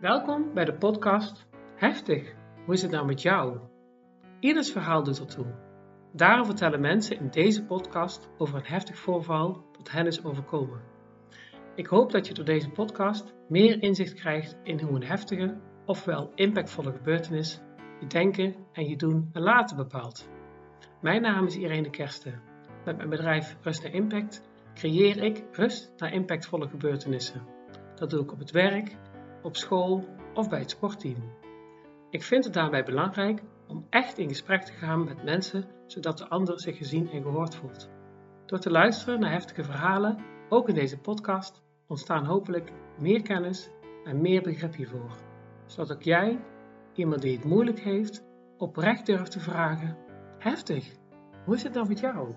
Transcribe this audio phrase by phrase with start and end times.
[0.00, 3.58] Welkom bij de podcast Heftig, hoe is het nou met jou?
[4.38, 5.46] Ieders verhaal doet ertoe.
[6.12, 10.80] Daarom vertellen mensen in deze podcast over een heftig voorval dat hen is overkomen.
[11.74, 16.32] Ik hoop dat je door deze podcast meer inzicht krijgt in hoe een heftige, ofwel
[16.34, 17.60] impactvolle gebeurtenis
[18.00, 20.28] je denken en je doen en laten bepaalt.
[21.00, 22.42] Mijn naam is Irene Kersten.
[22.84, 24.42] Met mijn bedrijf Rust naar Impact
[24.74, 27.42] creëer ik rust naar impactvolle gebeurtenissen.
[27.94, 28.96] Dat doe ik op het werk,
[29.42, 31.32] op school of bij het sportteam.
[32.10, 36.28] Ik vind het daarbij belangrijk om echt in gesprek te gaan met mensen, zodat de
[36.28, 37.90] ander zich gezien en gehoord voelt.
[38.46, 43.70] Door te luisteren naar heftige verhalen, ook in deze podcast, ontstaan hopelijk meer kennis
[44.04, 45.16] en meer begrip hiervoor.
[45.66, 46.40] Zodat ook jij,
[46.94, 48.24] iemand die het moeilijk heeft,
[48.56, 49.96] oprecht durft te vragen:
[50.38, 50.94] Heftig,
[51.44, 52.34] hoe is het dan met jou?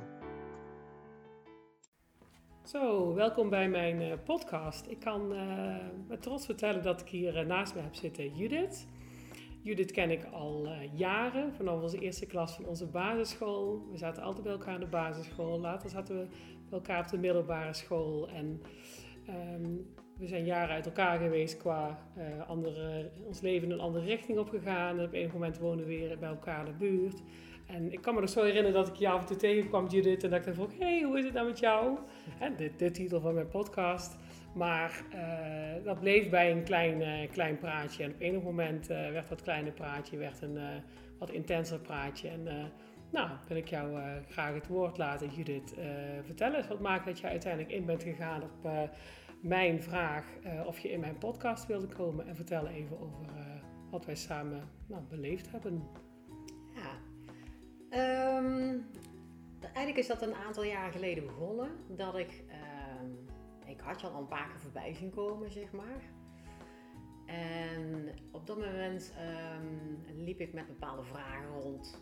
[2.64, 4.88] Zo, welkom bij mijn uh, podcast.
[4.88, 5.76] Ik kan uh,
[6.08, 8.88] met trots vertellen dat ik hier uh, naast me heb zitten Judith.
[9.62, 13.88] Judith ken ik al jaren, vanaf onze eerste klas van onze basisschool.
[13.92, 15.60] We zaten altijd bij elkaar in de basisschool.
[15.60, 16.28] Later zaten we
[16.70, 18.30] bij elkaar op de middelbare school.
[18.30, 18.62] En
[19.30, 22.08] um, we zijn jaren uit elkaar geweest qua
[22.48, 25.00] andere, ons leven in een andere richting opgegaan.
[25.00, 27.22] En op een moment wonen we weer bij elkaar in de buurt.
[27.66, 30.24] En ik kan me nog zo herinneren dat ik je af en toe tegenkwam, Judith,
[30.24, 31.98] en dat ik dan vroeg, hey, hoe is het nou met jou?
[32.30, 34.18] Hè, de, de titel van mijn podcast.
[34.54, 38.04] Maar uh, dat bleef bij een klein, uh, klein praatje.
[38.04, 40.58] En op enig moment uh, werd dat kleine praatje werd een
[41.20, 42.30] wat intenser praatje.
[42.30, 42.72] En
[43.12, 45.74] nou, wil ik jou graag het woord laten, Judith.
[46.26, 48.70] vertel eens, wat maakt dat je uiteindelijk in bent gegaan op
[49.42, 50.26] mijn vraag
[50.66, 52.28] of je in mijn podcast wilde komen.
[52.28, 53.26] En vertel even over
[53.90, 55.84] wat wij samen nou, beleefd hebben.
[57.96, 58.86] Um,
[59.62, 61.70] eigenlijk is dat een aantal jaren geleden begonnen.
[61.88, 62.44] Dat ik,
[63.02, 63.18] um,
[63.66, 66.02] ik had je al een paar keer voorbij zien komen, zeg maar.
[67.26, 72.02] En op dat moment um, liep ik met bepaalde vragen rond.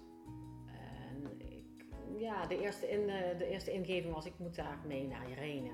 [0.68, 1.86] En ik,
[2.18, 3.08] ja, de eerste, in,
[3.38, 5.72] de eerste ingeving was, ik moet daar mee naar Irene.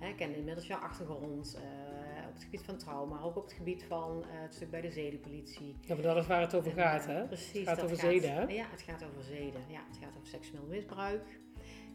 [0.00, 1.60] ik ken inmiddels jouw achtergrond.
[1.62, 1.95] Uh,
[2.36, 5.76] het gebied van trauma, ook op het gebied van uh, het stuk bij de zedenpolitie.
[5.80, 7.26] Ja, maar dat is waar het over gaat, hè?
[7.26, 7.52] Precies.
[7.52, 8.42] Het gaat over zeden, hè?
[8.42, 9.60] Ja, het gaat over zeden.
[9.68, 11.40] Ja, het gaat over seksueel misbruik.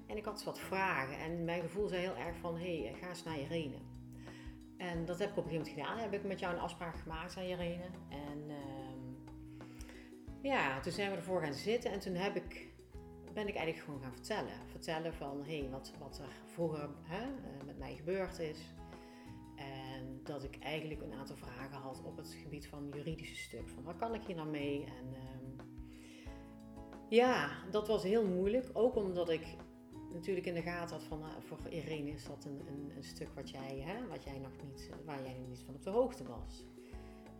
[0.07, 1.17] En ik had wat vragen.
[1.17, 3.77] En mijn gevoel zei heel erg van, hé, hey, ga eens naar Irene.
[4.77, 6.09] En dat heb ik op een gegeven moment gedaan.
[6.09, 7.85] Heb ik met jou een afspraak gemaakt aan Irene.
[8.09, 9.65] En uh,
[10.41, 11.91] ja, toen zijn we ervoor gaan zitten.
[11.91, 12.67] En toen heb ik,
[13.33, 14.53] ben ik eigenlijk gewoon gaan vertellen.
[14.71, 17.25] Vertellen van, hé, hey, wat, wat er vroeger hè,
[17.65, 18.59] met mij gebeurd is
[20.23, 23.69] dat ik eigenlijk een aantal vragen had op het gebied van juridische stuk.
[23.69, 24.83] Van wat kan ik hier nou mee?
[24.83, 25.55] En um,
[27.09, 28.69] ja, dat was heel moeilijk.
[28.73, 29.45] Ook omdat ik
[30.13, 33.29] natuurlijk in de gaten had van uh, voor Irene is dat een, een, een, stuk
[33.35, 36.23] wat jij, hè, wat jij nog niet, waar jij nog niet van op de hoogte
[36.23, 36.65] was.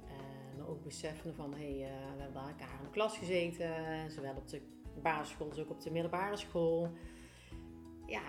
[0.03, 4.36] Uh, maar ook beseffen van hé, hey, we hebben elkaar in de klas gezeten, zowel
[4.36, 4.62] op de
[5.02, 6.92] basisschool als ook op de middelbare school.
[8.06, 8.24] Ja,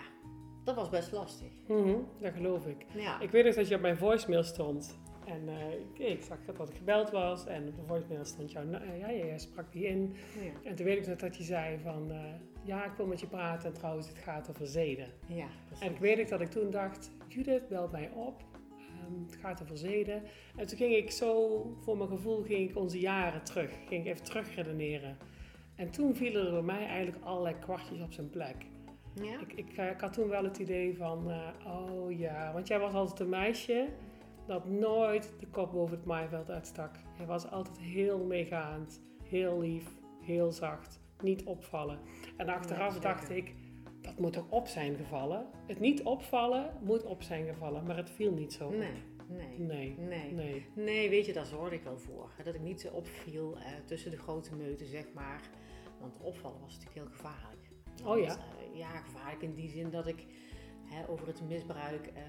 [0.65, 1.51] dat was best lastig.
[1.69, 2.87] Mm -hmm, dat geloof ik.
[2.95, 3.21] Ja.
[3.21, 4.99] Ik weet nog dat je op mijn voicemail stond.
[5.27, 7.47] En uh, ik zag dat ik gebeld was.
[7.47, 8.65] En op de voicemail stond jouw...
[8.65, 10.15] Uh, ja, jij sprak die in.
[10.43, 10.69] Ja.
[10.71, 12.11] En toen weet ik nog dat je zei van...
[12.11, 12.19] Uh,
[12.65, 13.69] ja, ik wil met je praten.
[13.69, 15.09] En trouwens, het gaat over zeden.
[15.27, 15.87] Ja, precies.
[15.87, 17.11] En ik weet nog dat ik toen dacht...
[17.29, 18.43] Judith, belt mij op.
[19.09, 20.23] Um, het gaat over zeden.
[20.57, 21.63] En toen ging ik zo...
[21.81, 23.71] Voor mijn gevoel ging ik onze jaren terug.
[23.89, 25.17] Ging ik even terug redeneren.
[25.77, 28.57] En toen vielen er bij mij eigenlijk allerlei kwartjes op zijn plek.
[29.15, 29.41] Ja?
[29.41, 32.93] Ik, ik, ik, had toen wel het idee van, uh, oh ja, want jij was
[32.93, 33.89] altijd een meisje
[34.47, 36.97] dat nooit de kop boven het maaiveld uitstak.
[37.17, 39.87] Hij was altijd heel meegaand, heel lief,
[40.21, 41.99] heel zacht, niet opvallen.
[42.37, 43.55] En achteraf dacht ik,
[44.01, 45.47] dat moet toch op zijn gevallen?
[45.67, 49.11] Het niet opvallen moet op zijn gevallen, maar het viel niet zo nee.
[49.29, 49.59] Nee.
[49.59, 49.97] Nee.
[49.99, 50.33] nee.
[50.33, 50.67] nee.
[50.75, 51.11] Nee.
[51.11, 52.31] weet je, daar zorgde ik wel voor.
[52.45, 55.41] Dat ik niet opviel uh, tussen de grote meuten, zeg maar.
[56.01, 57.71] Want opvallen was natuurlijk heel gevaarlijk.
[58.05, 58.37] Oh ja?
[58.37, 60.27] Uh, ja, gevaarlijk in die zin dat ik
[60.85, 62.23] hè, over het misbruik uh,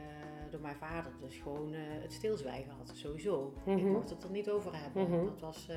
[0.52, 2.92] door mijn vader dus gewoon uh, het stilzwijgen had.
[2.94, 3.54] Sowieso.
[3.56, 3.78] Mm -hmm.
[3.78, 3.94] Ik mhm.
[3.94, 5.04] mocht het er niet over hebben.
[5.04, 5.26] Mm -hmm.
[5.26, 5.68] Dat, was,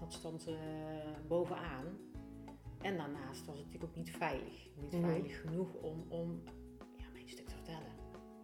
[0.00, 0.48] dat stond
[1.28, 1.98] bovenaan.
[2.80, 4.68] En daarnaast was het natuurlijk ook niet veilig.
[4.76, 5.10] Niet mm -hmm.
[5.10, 6.42] veilig genoeg om, om
[6.96, 7.92] ja, mijn stuk te vertellen.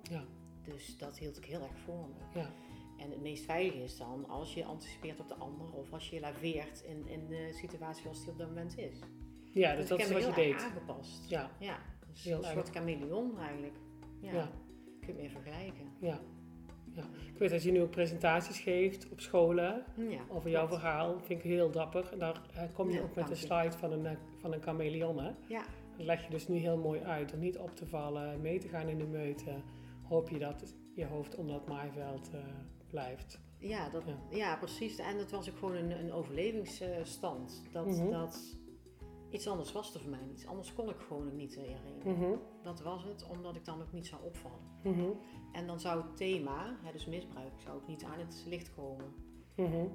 [0.02, 0.24] Ja.
[0.62, 2.40] Dus dat hield ik heel erg voor me.
[2.40, 2.50] Ja.
[2.96, 6.20] En het meest veilige is dan als je anticipeert op de ander of als je
[6.20, 8.98] laveert in, in de situatie zoals die op dat moment is.
[9.54, 10.62] Ja, dus, dus dat is wat je deed.
[10.62, 11.28] aangepast.
[11.30, 11.50] Ja.
[11.58, 11.76] ja.
[12.10, 13.74] Dus heel een soort chameleon eigenlijk.
[14.20, 14.32] Ja.
[14.32, 14.50] ja.
[15.00, 15.92] Kun je meer vergelijken.
[16.00, 16.20] Ja.
[16.92, 17.02] ja.
[17.32, 21.18] Ik weet dat je nu ook presentaties geeft op scholen ja, over jouw verhaal.
[21.20, 22.08] vind ik heel dapper.
[22.12, 25.18] En daar uh, kom je ook met een slide van een, eh, van een chameleon.
[25.18, 25.30] Hè?
[25.48, 25.64] Ja.
[25.96, 27.32] Dat leg je dus nu heel mooi uit.
[27.32, 29.50] Om niet op te vallen, mee te gaan in de meute.
[30.02, 32.40] Hoop je dat je hoofd onder het maaiveld uh,
[32.88, 33.40] blijft.
[33.58, 34.36] Ja, dat, Ja.
[34.36, 34.56] ja.
[34.56, 34.98] precies.
[34.98, 37.62] En dat was ook gewoon een, een overlevingsstand.
[37.72, 38.10] Dat, Mhm.
[38.10, 38.56] dat
[39.34, 40.46] iets anders was er voor mij niet.
[40.46, 42.12] Anders kon ik gewoon niet herinneren.
[42.18, 44.58] Mhm, Dat was het, omdat ik dan ook niet zou opvallen.
[44.82, 45.10] mhm,
[45.52, 49.14] En dan zou het thema, hè, dus misbruik, zou ook niet aan het licht komen.
[49.56, 49.72] mhm.
[49.74, 49.86] Eh,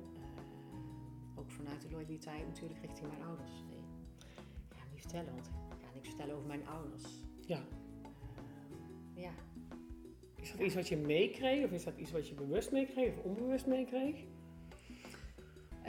[1.36, 3.52] ook vanuit de loyaliteit natuurlijk richting mijn ouders.
[3.70, 3.78] Nee,
[4.70, 7.04] ik ga het niet vertellen, want ik ga niks vertellen over mijn ouders.
[7.46, 7.58] Ja.
[9.16, 9.32] Eh, ja,
[10.36, 13.24] Is dat iets wat je meekreeg of is dat iets wat je bewust meekreeg of
[13.24, 14.26] onbewust meekreeg?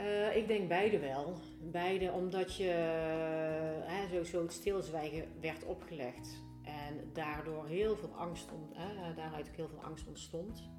[0.01, 1.33] Eh, ik denk beide wel.
[1.59, 6.43] Beide omdat je eh, hè, sowieso het stilzwijgen werd opgelegd.
[6.63, 10.69] En daardoor heel veel angst, ont, hè, daaruit ook heel veel angst ontstond.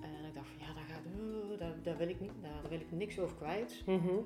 [0.00, 2.80] En ik dacht van ja, daar, gaat, oh, daar, daar, wil ik niet, daar wil
[2.80, 3.82] ik niks over kwijt.
[3.86, 4.18] Mhm,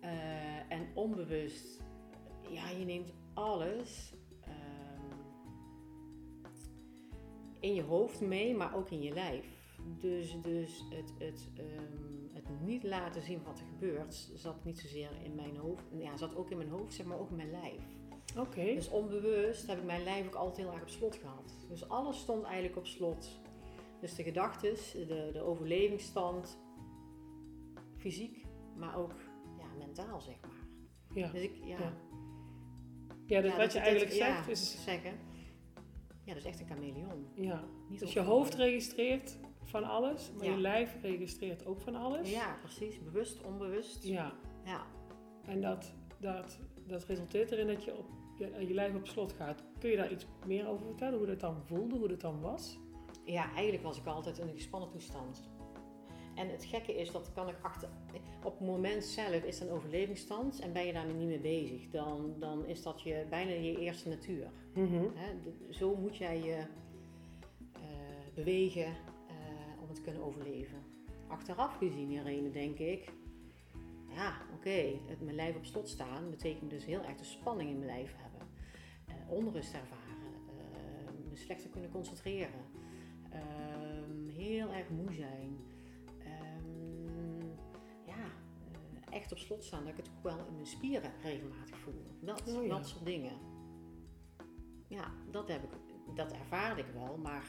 [0.00, 1.80] Eh, en onbewust,
[2.48, 5.16] ja, je neemt alles ehm,
[7.60, 9.61] in je hoofd mee, maar ook in je lijf.
[10.00, 15.10] Dus, dus het, het, ehm, het niet laten zien wat er gebeurt, zat niet zozeer
[15.24, 15.82] in mijn hoofd.
[15.98, 17.82] Ja, zat ook in mijn hoofd, zeg maar ook in mijn lijf.
[18.38, 18.64] Oké.
[18.64, 21.56] Dus onbewust heb ik mijn lijf ook altijd heel erg op slot gehad.
[21.68, 23.40] Dus alles stond eigenlijk op slot.
[24.00, 26.58] Dus de gedachten, de, de overlevingsstand,
[27.96, 28.46] fysiek,
[28.76, 29.14] maar ook
[29.58, 30.66] ja, mentaal, zeg maar.
[31.14, 31.30] Ja.
[31.30, 31.78] Dus ik, ja.
[31.78, 31.92] Ja.
[33.26, 34.84] Ja, dus Ja, wat dat- je eigenlijk ja, zegt is...
[34.84, 35.18] Zeggen.
[36.24, 37.26] Ja, dat is echt een chameleon.
[37.34, 37.64] Ja.
[37.88, 39.38] Niet Dus je hoofd registreert
[39.72, 40.52] van alles, maar Ja.
[40.52, 42.30] je lijf registreert ook van alles.
[42.30, 43.02] Ja, precies.
[43.02, 44.04] Bewust, onbewust.
[44.04, 44.32] Ja.
[44.64, 44.86] Ja.
[45.46, 48.06] En dat, dat, dat resulteert erin dat je, op,
[48.38, 49.62] je, je lijf op slot gaat.
[49.78, 51.18] Kun je daar iets meer over vertellen?
[51.18, 52.78] Hoe dat dan voelde, hoe dat dan was?
[53.24, 55.50] Ja, eigenlijk was ik altijd in een gespannen toestand.
[56.34, 57.88] En het gekke is, dat kan ik achter...
[58.44, 61.88] Op het moment zelf is het een overlevingsstand en ben je daarmee niet mee bezig.
[61.90, 64.50] Dan, dan is dat je, bijna je eerste natuur.
[64.74, 65.02] Mhm.
[65.42, 66.56] De- zo moet jij je
[67.72, 67.80] eh,
[68.34, 68.90] bewegen eh,
[69.92, 70.78] het kunnen overleven.
[71.28, 73.12] Achteraf gezien, Irene, denk ik...
[74.14, 77.78] Ja, oké, het mijn lijf op slot staan betekent dus heel erg de spanning in
[77.78, 78.48] mijn lijf hebben.
[79.06, 82.64] Eh, onrust ervaren, eh, me slechter kunnen concentreren.
[83.30, 85.56] ehm, heel erg moe zijn.
[86.18, 87.40] Ehm,
[88.06, 88.24] ja,
[89.04, 92.16] eh, echt op slot staan, dat ik het ook wel in mijn spieren regelmatig voel.
[92.20, 92.68] Dat, Oh ja.
[92.68, 93.32] dat soort dingen.
[94.88, 95.70] Ja, dat, heb ik,
[96.16, 97.46] dat ervaarde ik wel, maar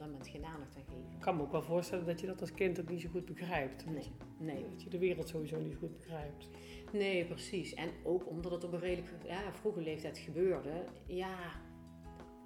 [0.00, 1.12] dat moment geen aandacht aan geven.
[1.12, 3.24] Ik kan me ook wel voorstellen dat je dat als kind ook niet zo goed
[3.24, 3.86] begrijpt.
[3.86, 4.64] Nee, je- nee.
[4.70, 6.48] Dat je de wereld sowieso niet goed begrijpt.
[6.92, 7.74] Nee, precies.
[7.74, 11.36] En ook omdat het op een redelijk ja, vroege leeftijd gebeurde, ja,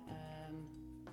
[0.07, 0.55] ehm,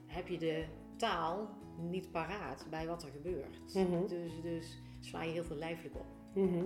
[0.08, 0.66] heb je de
[0.98, 3.74] taal niet paraat bij wat er gebeurt.
[3.74, 4.08] Mhm.
[4.08, 6.06] Dus, dus sla je heel veel lijfelijk op.
[6.36, 6.66] Mhm.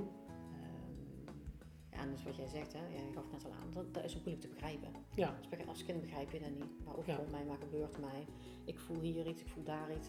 [2.01, 4.03] En dus wat jij zegt, hè, ja, je gaf het net al aan, dat, dat
[4.03, 4.89] is ook moeilijk te begrijpen.
[5.15, 5.35] Ja.
[5.37, 6.85] Als, be- als kind begrijp je dat niet.
[6.85, 7.15] Maar ook Ja.
[7.15, 8.25] rond mij, maar gebeurt mij.
[8.65, 10.07] Ik voel hier iets, ik voel daar iets.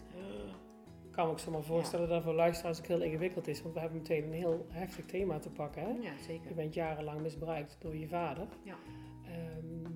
[1.05, 3.61] Ik kan me ook zomaar voorstellen dat voor luisteraars ook heel ingewikkeld is.
[3.61, 5.81] Want we hebben meteen een heel heftig thema te pakken.
[5.83, 5.89] Hè?
[5.89, 6.47] Ja, zeker.
[6.49, 8.47] Je bent jarenlang misbruikt door je vader.
[8.63, 8.75] Ja.
[9.25, 9.91] Ehm,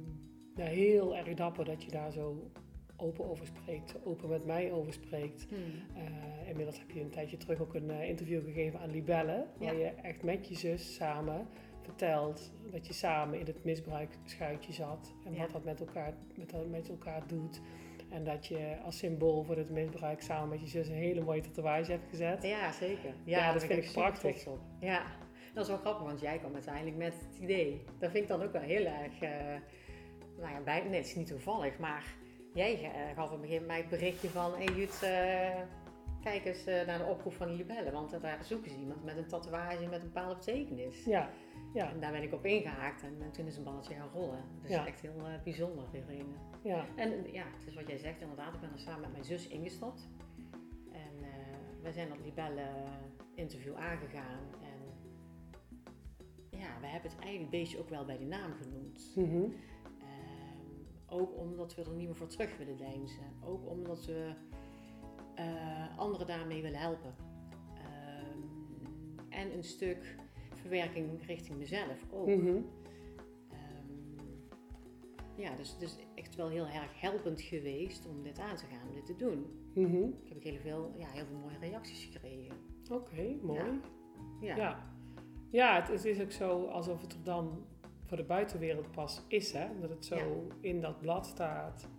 [0.55, 2.51] ja, heel erg dapper dat je daar zo
[2.97, 3.95] open over spreekt.
[4.05, 5.45] Open met mij over spreekt.
[5.49, 5.57] Hmm.
[6.03, 9.45] Eh, inmiddels heb je een tijdje terug ook een eh, interview gegeven aan Libelle.
[9.59, 9.79] Waar Ja.
[9.79, 11.47] je echt met je zus samen
[11.81, 15.13] vertelt dat je samen in het misbruikschuitje zat.
[15.25, 17.61] En wat dat met elkaar, met, met elkaar doet.
[18.09, 21.41] En dat je als symbool voor het misbruik samen met je zus een hele mooie
[21.41, 22.43] tatoeage hebt gezet.
[22.43, 23.13] Ja, zeker.
[23.23, 24.47] Ja, dat vind ik prachtig.
[24.47, 24.59] op.
[24.79, 25.03] Ja,
[25.53, 27.83] dat is wel grappig, want jij kwam uiteindelijk met het idee.
[28.00, 29.29] Dat vind ik dan ook wel heel erg, eh,
[30.39, 32.05] nou ja, bij, nee, het is niet toevallig, maar
[32.53, 35.61] jij eh, gaf op een gegeven moment mij het berichtje van, hey Jut, eh,
[36.23, 39.27] kijk eens naar de oproep van de libellen, want daar zoeken ze iemand met een
[39.27, 41.05] tatoeage met een bepaalde betekenis.
[41.05, 41.29] Ja,
[41.73, 44.43] ja, En daar ben ik op ingehaakt en, en toen is een balletje gaan rollen.
[44.61, 44.87] Dus Ja.
[44.87, 46.33] echt heel eh, bijzonder, Irene.
[46.63, 46.85] ja.
[46.95, 48.53] En ja, het is wat jij zegt inderdaad.
[48.53, 50.09] Ik ben er samen met mijn zus ingestapt.
[50.91, 51.29] En eh
[51.81, 52.67] wij zijn dat Libelle
[53.35, 54.39] interview aangegaan.
[54.61, 54.79] En
[56.59, 59.11] ja, we hebben het eigenlijk een beetje ook wel bij de naam genoemd.
[59.15, 59.43] Mhm.
[59.99, 63.23] Ehm, ook omdat we er niet meer voor terug willen deinzen.
[63.43, 64.33] Ook omdat we
[65.35, 67.15] eh, anderen daarmee willen helpen.
[67.75, 68.39] Ehm,
[69.29, 70.15] en een stuk
[70.62, 72.27] verwerking richting mezelf ook.
[72.27, 72.58] Mhm.
[73.51, 74.25] Ehm,
[75.36, 78.94] ja, dus, dus echt wel heel erg helpend geweest om dit aan te gaan, om
[78.96, 79.46] dit te doen.
[79.74, 80.03] Mhm.
[80.24, 82.56] Ik heb heel veel, ja, heel veel mooie reacties gekregen.
[82.91, 83.60] Oké, mooi.
[83.60, 83.75] Ja.
[84.41, 84.94] Ja, Ja,
[85.51, 85.75] ja.
[85.80, 87.65] het, het is ook zo alsof het er dan
[88.06, 89.68] voor de buitenwereld pas is, hè?
[89.80, 90.56] Dat het zo Ja.
[90.60, 91.89] in dat blad staat.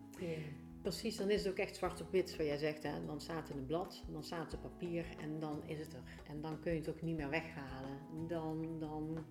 [0.82, 1.16] Precies.
[1.16, 2.82] Dan is het ook echt zwart op wit, wat jij zegt.
[2.82, 3.04] Hè?
[3.06, 5.92] Dan staat het in het blad, dan staat het op papier en dan is het
[5.92, 6.02] er.
[6.28, 7.98] En dan kun je het ook niet meer weghalen.
[8.28, 9.24] Dan, dan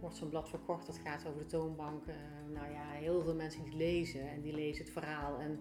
[0.00, 2.06] wordt zo'n blad verkocht, dat gaat over de toonbank.
[2.06, 2.14] Eh,
[2.52, 5.38] nou ja, heel veel mensen die het lezen en die lezen het verhaal.
[5.38, 5.58] En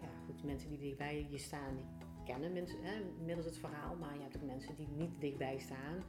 [0.00, 1.84] ja, goed, mensen die dichtbij je staan, die
[2.16, 3.96] herkennen mensen, hè, middels het verhaal.
[3.96, 6.02] Maar je hebt ook mensen die niet dichtbij staan.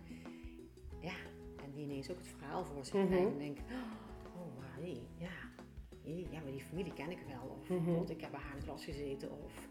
[1.01, 1.15] Ja,
[1.63, 3.07] en die ineens ook het verhaal voor zich Mhm.
[3.07, 3.31] krijgen.
[3.31, 3.63] En denken,
[4.35, 5.46] oh, hé, ja.
[6.07, 7.57] Hé, ja, maar die familie ken ik wel.
[7.59, 8.11] Of Mhm.
[8.11, 9.31] ik heb bij haar in de klas gezeten.
[9.43, 9.69] Of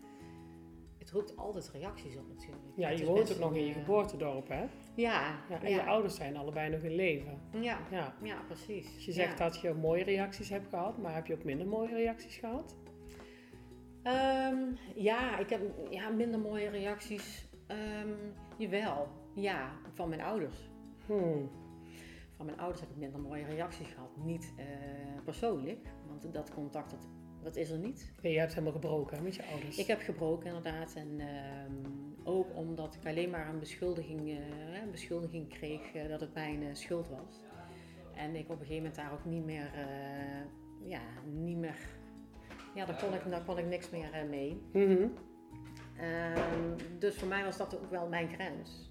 [0.98, 2.62] het roept altijd reacties op natuurlijk.
[2.76, 4.64] Ja, je woont ook nog in je eh, geboortedorp, hè?
[4.94, 7.40] Ja, Ja, en je ouders zijn allebei nog in leven.
[7.60, 8.14] ja, Ja.
[8.22, 8.94] ja, precies.
[8.94, 11.94] Dus je zegt dat je mooie reacties hebt gehad, maar heb je ook minder mooie
[11.94, 12.76] reacties gehad?
[14.02, 14.58] Ehm,
[14.94, 17.48] ja, ik heb ja, minder mooie reacties.
[17.66, 18.08] Ehm,
[18.56, 20.70] jawel, ja, van mijn ouders.
[21.06, 21.50] Hmm.
[22.36, 24.16] Van mijn ouders heb ik minder mooie reacties gehad.
[24.16, 24.66] Niet eh,
[25.24, 27.08] persoonlijk, want dat contact dat,
[27.42, 28.12] dat is er niet.
[28.22, 29.78] Ja, je hebt helemaal gebroken hè, met je ouders.
[29.78, 30.94] Ik heb gebroken inderdaad.
[30.94, 31.72] En ehm,
[32.24, 36.76] ook omdat ik alleen maar een beschuldiging, eh, een beschuldiging kreeg eh, dat het mijn
[36.76, 37.40] schuld was.
[38.14, 39.70] En ik op een gegeven moment daar ook niet meer,
[40.82, 41.78] ja, niet meer,
[42.74, 44.62] ja, daar kon ik, daar kon ik niks meer mee.
[44.72, 45.08] Mhm.
[45.96, 48.90] Ehm, dus voor mij was dat ook wel mijn grens.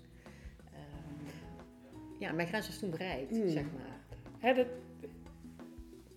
[2.19, 3.49] Ja, mijn grens was toen bereikt, Hmm.
[3.49, 3.99] zeg maar.
[4.39, 4.67] Hè, dat,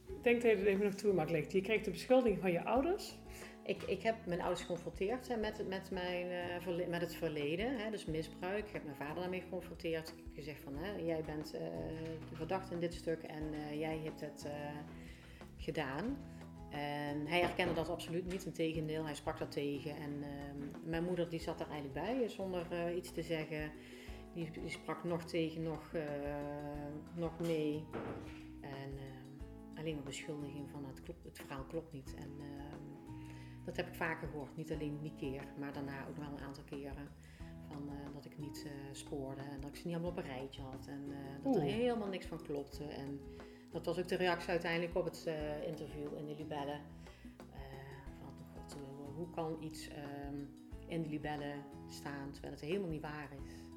[0.06, 1.52] ik denk dat je het even nog toe mag leggen.
[1.52, 3.18] Je kreeg de beschuldiging van je ouders.
[3.62, 7.90] Ik, ik heb mijn ouders geconfronteerd hè, met, met, mijn, eh, met het verleden, hè,
[7.90, 8.66] dus misbruik.
[8.66, 10.08] Ik heb mijn vader daarmee geconfronteerd.
[10.08, 11.60] Ik heb gezegd van, hè, jij bent eh,
[12.30, 14.52] de verdachte in dit stuk en eh, jij hebt het eh,
[15.56, 16.16] gedaan.
[16.70, 19.96] En hij herkende dat absoluut niet, integendeel, hij sprak dat tegen.
[19.96, 23.70] En ehm, mijn moeder die zat er eigenlijk bij, zonder eh, iets te zeggen.
[24.38, 26.02] Die, die sprak nog tegen, nog, eh,
[27.14, 27.84] nog mee.
[28.60, 32.14] En ehm, alleen maar beschuldiging van het, klopt, het verhaal klopt niet.
[32.14, 33.14] En ehm,
[33.64, 36.64] dat heb ik vaker gehoord, niet alleen die keer, maar daarna ook wel een aantal
[36.64, 37.08] keren.
[37.68, 40.36] Van, eh, dat ik niet eh, spoorde en dat ik ze niet allemaal op een
[40.36, 40.86] rijtje had.
[40.86, 42.84] En eh, dat er helemaal niks van klopte.
[42.84, 43.20] En
[43.72, 46.80] dat was ook de reactie uiteindelijk op het eh, interview in de Libellen.
[47.52, 47.60] Eh,
[48.20, 50.36] van, god, eh, hoe kan iets ehm,
[50.86, 53.67] in de Libellen staan terwijl het helemaal niet waar is?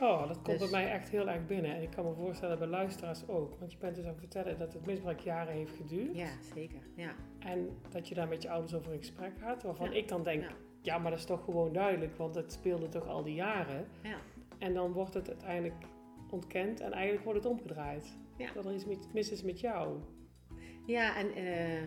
[0.00, 1.74] Oh, dat komt Dus- bij mij echt heel erg binnen.
[1.74, 3.58] En ik kan me voorstellen bij luisteraars ook.
[3.58, 6.16] Want je bent dus aan het vertellen dat het misbruik jaren heeft geduurd.
[6.16, 6.80] Ja, zeker.
[6.96, 9.62] Ja, En dat je daar met je ouders over in gesprek gaat.
[9.62, 9.96] Waarvan Ja.
[9.96, 10.50] ik dan denk, Ja.
[10.82, 10.98] ja.
[10.98, 12.16] maar dat is toch gewoon duidelijk.
[12.16, 13.86] Want het speelde toch al die jaren.
[14.02, 14.16] ja.
[14.58, 15.74] En dan wordt het uiteindelijk
[16.30, 16.80] ontkend.
[16.80, 18.18] En eigenlijk wordt het omgedraaid.
[18.36, 18.52] Ja.
[18.52, 19.98] Dat er iets mis is met jou.
[20.86, 21.82] Ja, en eh,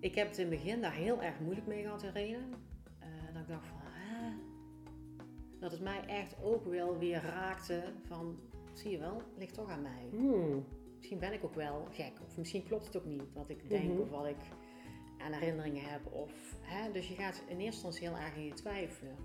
[0.00, 2.38] ik heb het in het begin daar heel erg moeilijk mee gehad, Irene.
[2.98, 3.72] Eh dat ik dacht?
[5.64, 8.38] Dat het mij echt ook wel weer raakte van,
[8.72, 10.08] zie je wel, ligt toch aan mij.
[10.10, 10.64] Hmm.
[10.96, 13.92] Misschien ben ik ook wel gek, of misschien klopt het ook niet wat ik denk
[13.92, 14.00] Mhm.
[14.00, 14.36] of wat ik
[15.18, 16.12] aan herinneringen heb.
[16.12, 16.92] Of, hè?
[16.92, 19.16] Dus je gaat in eerste instantie heel erg in je twijfelen.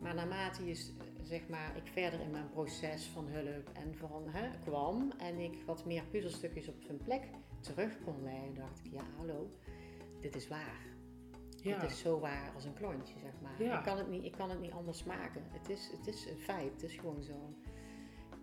[0.00, 0.74] Maar naarmate je,
[1.22, 5.62] zeg maar, ik verder in mijn proces van hulp en van hè, kwam en ik
[5.66, 7.22] wat meer puzzelstukjes op hun plek
[7.60, 9.48] terug kon leggen, dacht ik, ja hallo,
[10.20, 10.95] dit is waar.
[11.68, 11.80] Ja.
[11.80, 13.62] Het is zo waar als een klontje, zeg maar.
[13.62, 13.78] Ja.
[13.78, 15.42] Ik, kan het niet, ik kan het niet anders maken.
[15.50, 17.54] Het is, het is een feit, het is gewoon zo.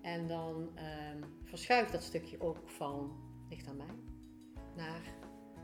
[0.01, 3.11] En dan ehm, verschuift dat stukje ook van,
[3.49, 3.95] ligt aan mij,
[4.75, 5.01] naar,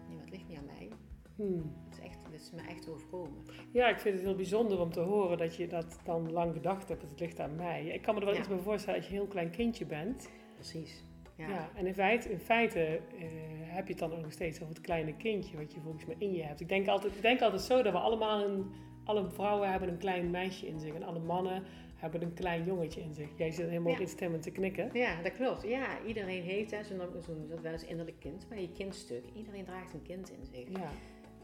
[0.08, 0.90] nee, maar het ligt niet aan mij.
[1.36, 1.76] Hmm.
[1.90, 3.44] Het is, echt, het is me echt overkomen.
[3.72, 6.90] Ja, ik vind het heel bijzonder om te horen dat je dat dan lang gedacht
[6.90, 7.02] hebt.
[7.02, 7.86] Het ligt aan mij.
[7.86, 8.40] Ik kan me er wel Ja.
[8.40, 10.30] iets bij voorstellen dat je een heel klein kindje bent.
[10.56, 11.04] Precies.
[11.40, 11.50] Ja.
[11.50, 11.70] Ja.
[11.76, 13.26] en in feite, in feite eh,
[13.64, 16.16] heb je het dan ook nog steeds over het kleine kindje wat je volgens mij
[16.18, 16.60] in je hebt.
[16.60, 18.72] Ik denk altijd, ik denk altijd zo dat we allemaal een,
[19.04, 21.64] alle vrouwen hebben een klein meisje in zich en alle mannen
[21.96, 23.30] hebben een klein jongetje in zich.
[23.38, 24.00] Jij zit helemaal Ja.
[24.00, 24.90] instemmend te knikken.
[24.94, 25.64] Ja, dat klopt.
[25.68, 26.84] Ja, iedereen heeft zo'n
[27.24, 29.24] zo dat wel eens innerlijk kind, maar je kindstuk.
[29.36, 30.68] Iedereen draagt een kind in zich.
[30.70, 30.90] Ja,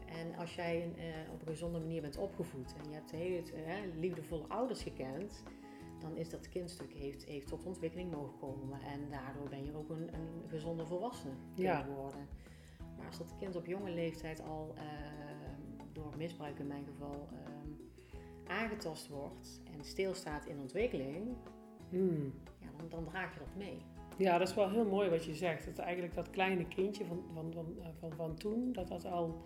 [0.06, 3.36] En als jij eh, op een gezonde manier bent opgevoed en je hebt heel
[4.00, 5.42] liefdevolle ouders gekend,
[6.00, 8.80] dan is dat kindstuk heeft, heeft tot ontwikkeling mogen komen.
[8.80, 11.80] En daardoor ben je ook een, een gezonde volwassene Ja.
[11.80, 12.28] kunnen worden.
[12.96, 14.82] Maar als dat kind op jonge leeftijd al eh,
[15.92, 17.70] door misbruik in mijn geval ehm,
[18.46, 21.36] aangetast wordt en stilstaat in ontwikkeling,
[21.90, 22.32] Hmm.
[22.60, 23.76] ja, dan, dan draag je dat mee.
[24.16, 25.64] ja, dat is wel heel mooi wat je zegt.
[25.64, 29.40] Dat eigenlijk dat kleine kindje van, van, van, eh, van, van toen, dat dat al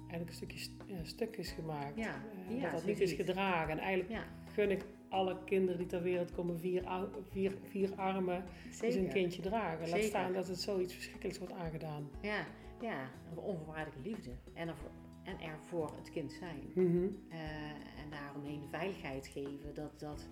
[0.00, 1.96] eigenlijk een stukje st- ja, stuk is gemaakt.
[1.98, 2.14] Ja,
[2.48, 3.70] Eh, ja, dat dat niet is gedragen.
[3.70, 6.82] En eigenlijk Ja, gun ik alle kinderen die ter wereld komen vier,
[7.30, 8.92] vier, vier armen zeker.
[8.92, 9.78] zijn kindje dragen.
[9.78, 10.08] Laat Zeker.
[10.08, 12.10] staan dat het zoiets verschrikkelijks wordt aangedaan.
[12.22, 12.46] Ja,
[12.80, 14.30] ja, onvoorwaardelijke liefde.
[14.54, 14.74] En, er,
[15.22, 16.62] en er voor het kind zijn.
[16.74, 17.06] Mhm.
[17.28, 17.38] Eh,
[17.70, 19.74] en daaromheen veiligheid geven.
[19.74, 20.28] Dat, dat,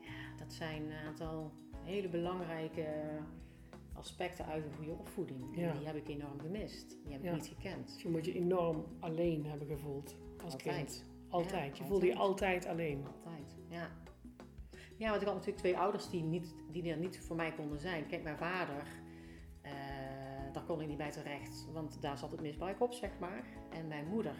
[0.00, 2.86] ja, dat zijn een aantal hele belangrijke
[3.92, 5.40] aspecten uit een goede opvoeding.
[5.56, 5.72] Ja.
[5.72, 6.88] Die heb ik enorm gemist.
[7.04, 7.34] Die heb ik Ja.
[7.34, 7.92] niet gekend.
[7.92, 10.76] Dus je moet je enorm alleen hebben gevoeld als Altijd.
[10.76, 11.04] kind.
[11.32, 11.78] Altijd.
[11.78, 12.66] Je voelde je altijd.
[12.66, 13.06] alleen.
[13.06, 13.90] Altijd, ja.
[14.96, 17.80] Ja, want ik had natuurlijk twee ouders die, niet, die er niet voor mij konden
[17.80, 18.06] zijn.
[18.06, 18.86] Kijk, mijn vader,
[19.62, 19.72] eh,
[20.52, 23.44] daar kon ik niet bij terecht, want daar zat het misbruik op, zeg maar.
[23.70, 24.36] En mijn moeder,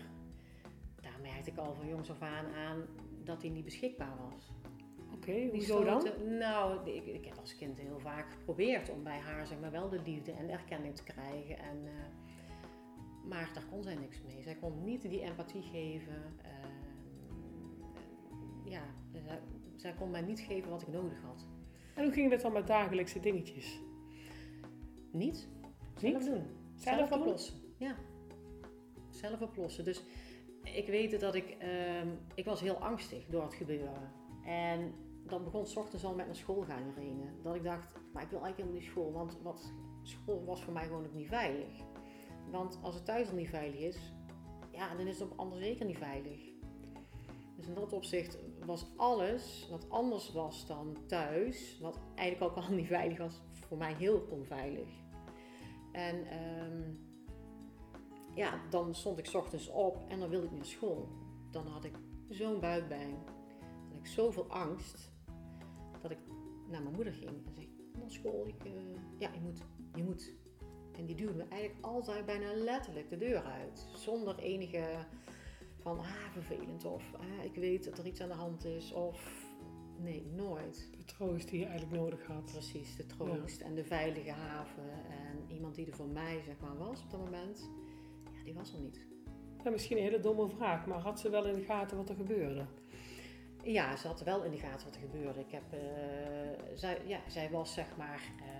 [1.01, 2.87] daar merkte ik al van jongs af aan aan
[3.25, 4.53] dat hij niet beschikbaar was.
[5.15, 6.03] Oké, Die hoezo dan?
[6.39, 9.89] Nou, ik, ik heb als kind heel vaak geprobeerd om bij haar zeg maar, wel
[9.89, 11.59] de liefde en erkenning te krijgen.
[11.59, 11.93] En, eh,
[13.29, 14.43] maar daar kon zij niks mee.
[14.43, 16.37] Zij kon niet die empathie geven.
[16.43, 16.62] Ehm,
[18.73, 19.41] ja, zij,
[19.77, 21.47] zij kon mij niet geven wat ik nodig had.
[21.95, 23.81] En hoe ging dat dan met dagelijkse dingetjes?
[25.11, 25.49] Niet?
[26.01, 26.13] Niet?
[26.13, 26.45] Zelf doen.
[26.75, 27.55] Zelf oplossen.
[27.77, 27.97] Ja.
[29.11, 29.85] Zelf oplossen.
[29.85, 30.03] Dus
[30.63, 31.57] ik weet dat ik...
[31.59, 34.13] ehm, ik was heel angstig door het gebeuren.
[34.45, 34.95] En
[35.27, 37.25] dat begon s ochtends al met naar school gaan Irene.
[37.43, 39.13] Dat ik dacht, maar ik wil eigenlijk helemaal niet school.
[39.13, 41.81] Want wat, school was voor mij gewoon ook niet veilig.
[42.51, 44.13] Want als het thuis al niet veilig is...
[44.71, 46.41] Ja, dan is het op ander zeker niet veilig.
[47.57, 51.79] Dus in dat opzicht was alles wat anders was dan thuis...
[51.81, 54.89] Wat eigenlijk ook al niet veilig was, voor mij heel onveilig.
[55.93, 56.93] En ehm,
[58.35, 61.09] ja, dan stond ik ochtends op en dan wilde ik naar school.
[61.51, 61.95] Dan had ik
[62.29, 63.17] zo'n buikpijn.
[63.89, 65.11] Had ik zoveel angst
[66.01, 66.19] dat ik
[66.69, 68.73] naar mijn moeder ging en zei: Naar school, ik, eh,
[69.19, 69.63] ja, je moet,
[69.95, 70.35] je moet.
[70.93, 73.87] En die duwde me eigenlijk altijd bijna letterlijk de deur uit.
[73.95, 75.07] Zonder enige
[75.83, 78.93] van, ah, vervelend of ah, ik weet dat er iets aan de hand is.
[78.93, 79.45] Of
[79.99, 80.89] nee, nooit.
[80.97, 82.45] De troost die je eigenlijk nodig had.
[82.45, 84.91] Precies, de troost en de veilige haven.
[85.11, 87.71] En iemand die er voor mij zeg maar, was op dat moment,
[88.33, 89.07] ja, die was er niet.
[89.65, 92.15] Ja, misschien een hele domme vraag, maar had ze wel in de gaten wat er
[92.15, 92.67] gebeurde?
[93.65, 95.41] Ja, ze had wel in de gaten wat er gebeurde.
[95.41, 95.79] Ik heb, eh,
[96.75, 98.33] zij, ja, zij was zeg maar.
[98.41, 98.51] eh,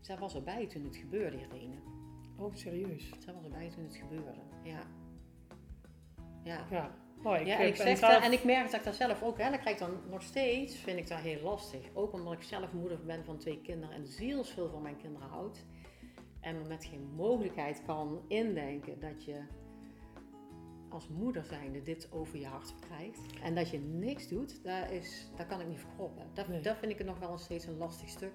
[0.00, 1.76] zij was erbij toen het gebeurde, Irene.
[2.38, 3.10] Oh, serieus?
[3.18, 4.40] Zij was erbij toen het gebeurde.
[4.62, 4.80] Ja.
[6.44, 6.66] Ja.
[6.70, 6.94] Ja.
[7.22, 9.22] Oh, ik, ja, en ik, zeg zelf- dat, en ik merk dat ik dat zelf
[9.22, 11.80] ook, hè, dat krijg ik dan nog steeds, vind ik dat heel lastig.
[11.94, 15.64] Ook omdat ik zelf moeder ben van twee kinderen en zielsveel van mijn kinderen houd.
[16.40, 19.40] En me met geen mogelijkheid kan indenken dat je
[20.88, 23.20] als moeder zijnde dit over je hart krijgt.
[23.42, 26.26] En dat je niks doet, daar, is, daar kan ik niet verkroppen.
[26.34, 26.60] Dat, Nee.
[26.60, 28.32] dat vind ik het nog wel steeds een lastig stuk.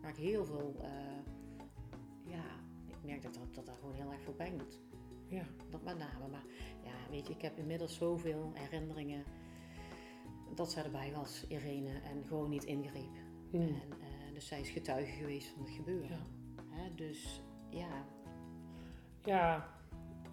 [0.00, 0.90] Waar ik heel veel, eh,
[3.08, 4.80] merk dat dat, dat daar gewoon heel erg veel pijn doet.
[5.28, 5.44] Ja.
[5.70, 6.28] Dat met name.
[6.30, 6.44] Maar
[6.84, 9.24] ja, weet je, ik heb inmiddels zoveel herinneringen
[10.54, 13.16] dat zij erbij was, Irene, en gewoon niet ingreep.
[13.50, 13.56] Hm.
[13.56, 16.08] En, eh, dus zij is getuige geweest van het gebeuren.
[16.08, 16.62] Ja.
[16.70, 18.04] Hè, dus ja,
[19.24, 19.68] Ja,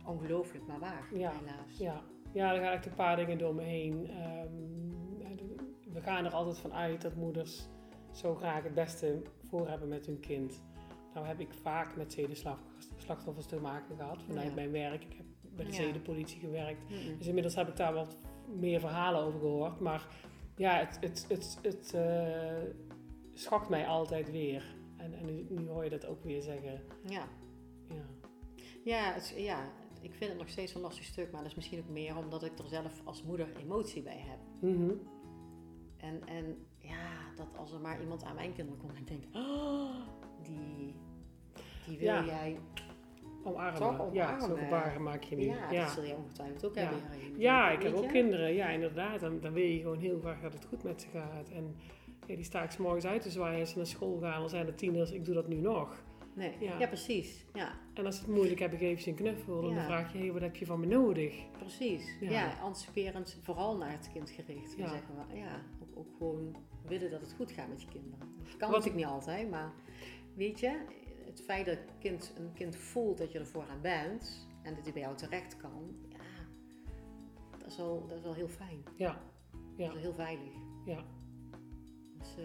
[0.05, 1.77] ongelooflijk, maar waar, Ja, helaas.
[1.77, 2.01] ja.
[2.33, 4.09] ja, er gaan echt een paar dingen door me heen.
[4.09, 4.53] Ehm,
[5.93, 7.67] we gaan er altijd van uit dat moeders
[8.11, 10.63] zo graag het beste voor hebben met hun kind.
[11.15, 14.53] Nou heb ik vaak met zedenslachtoffers te maken gehad vanuit Ja.
[14.53, 15.03] mijn werk.
[15.03, 15.77] Ik heb bij de Ja.
[15.77, 16.81] zedenpolitie gewerkt.
[17.17, 18.17] Dus inmiddels heb ik daar wat
[18.55, 19.79] meer verhalen over gehoord.
[19.79, 20.07] Maar
[20.55, 22.73] ja, het, het, het, het eh,
[23.33, 24.75] schokt mij altijd weer.
[24.97, 26.81] En, en nu, nu hoor je dat ook weer zeggen.
[27.03, 27.27] Ja,
[27.89, 28.05] Ja,
[28.83, 29.69] ja, het, ja,
[30.01, 32.43] ik vind het nog steeds een lastig stuk, maar dat is misschien ook meer omdat
[32.43, 34.39] ik er zelf als moeder emotie bij heb.
[34.71, 34.91] Mhm.
[35.97, 39.23] En, en ja, dat als er maar iemand aan mijn kinderen komt en ik denk,
[39.35, 39.95] oh,
[40.43, 40.95] die,
[41.87, 42.25] die wil Ja.
[42.25, 42.57] jij
[43.43, 43.79] Omarmen.
[43.81, 44.47] Toch Ja, omarmen.
[44.47, 45.43] zo'n gebaren maak je nu.
[45.43, 46.81] Ja, dat zul je ongetwijfeld ook Ja.
[46.81, 47.39] hebben.
[47.39, 48.53] Ja, ik heb ook kinderen.
[48.53, 49.19] Ja, inderdaad.
[49.19, 51.49] Dan, dan wil je gewoon heel graag dat het goed met ze gaat.
[51.49, 51.75] En
[52.27, 54.39] ja, die sta ik 's morgens uit te zwaaien als ze naar school gaan.
[54.39, 56.03] Dan zijn er tieners, ik doe dat nu nog.
[56.33, 56.51] Nee.
[56.59, 56.79] Ja.
[56.79, 56.87] Ja.
[56.87, 57.45] precies.
[57.53, 59.55] Ja, En als ze het moeilijk hebben, geef ze een knuffel.
[59.57, 59.85] En dan Ja.
[59.85, 61.35] vraag je, hey, wat heb je van me nodig?
[61.57, 62.15] precies.
[62.19, 62.29] Ja.
[62.29, 64.73] Ja, anticiperend vooral naar het kind gericht.
[64.77, 64.83] Ja.
[64.83, 64.89] Ja.
[64.89, 65.37] Zeggen we.
[65.37, 66.55] ja ook, ook gewoon
[66.87, 68.19] willen dat het goed gaat met je kinderen.
[68.19, 69.71] Dat kan Wat- natuurlijk niet altijd, maar
[70.35, 70.77] weet je,
[71.35, 74.75] het feit dat een kind, een kind voelt dat je er voor aan bent en
[74.75, 76.17] dat hij bij jou terecht kan, ja,
[77.57, 78.83] dat is wel, dat is wel heel fijn.
[78.95, 79.21] Ja,
[79.77, 79.87] Ja.
[79.87, 80.53] Dat is heel veilig.
[80.85, 81.03] ja.
[82.19, 82.43] Dus, eh,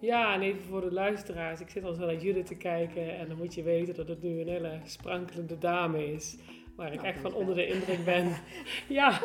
[0.00, 1.60] Ja, en even voor de luisteraars.
[1.60, 3.18] Ik zit al zo naar Judith te kijken.
[3.18, 6.38] En dan moet je weten dat het nu een hele sprankelende dame is.
[6.80, 8.28] Waar ik Nou, echt van onder de indruk ben.
[8.98, 9.20] ja,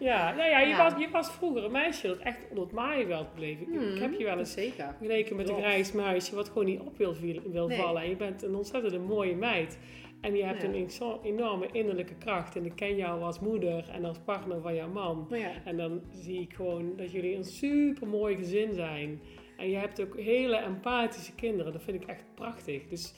[0.00, 0.90] ja, nou ja, je, Ja.
[0.90, 3.60] Was, je was vroeger een meisje dat echt onder het maaiveld bleef.
[3.60, 4.84] Ik, ik heb je wel eens zeker.
[4.98, 7.14] vergeleken met een grijs muisje wat gewoon niet op wil,
[7.52, 7.78] wil Nee.
[7.78, 8.02] vallen.
[8.02, 9.78] En je bent een ontzettend mooie meid.
[10.20, 10.68] En je hebt Ja.
[10.68, 10.88] een
[11.22, 12.56] enorme innerlijke kracht.
[12.56, 15.26] En ik ken jou als moeder en als partner van jouw man.
[15.30, 19.20] Maar ja, En dan zie ik gewoon dat jullie een super mooi gezin zijn.
[19.56, 21.72] En je hebt ook hele empathische kinderen.
[21.72, 22.86] Dat vind ik echt prachtig.
[22.88, 23.14] Dus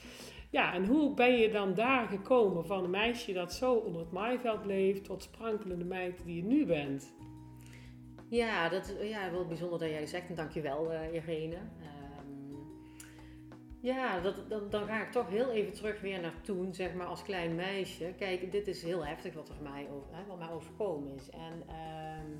[0.56, 4.12] ja, en hoe ben je dan daar gekomen van een meisje dat zo onder het
[4.12, 7.14] maaiveld bleef tot sprankelende meid die je nu bent?
[8.28, 10.28] Ja, dat is ja, wel bijzonder dat jij dat zegt.
[10.28, 11.56] En dankjewel, eh Irene.
[11.56, 12.54] Ehm,
[13.80, 17.06] ja, dat, dat, dan ga ik toch heel even terug weer naar toen, zeg maar,
[17.06, 18.14] als klein meisje.
[18.18, 21.30] Kijk, dit is heel heftig wat er mij, over, hè, wat mij overkomen is.
[21.30, 22.30] En ehm,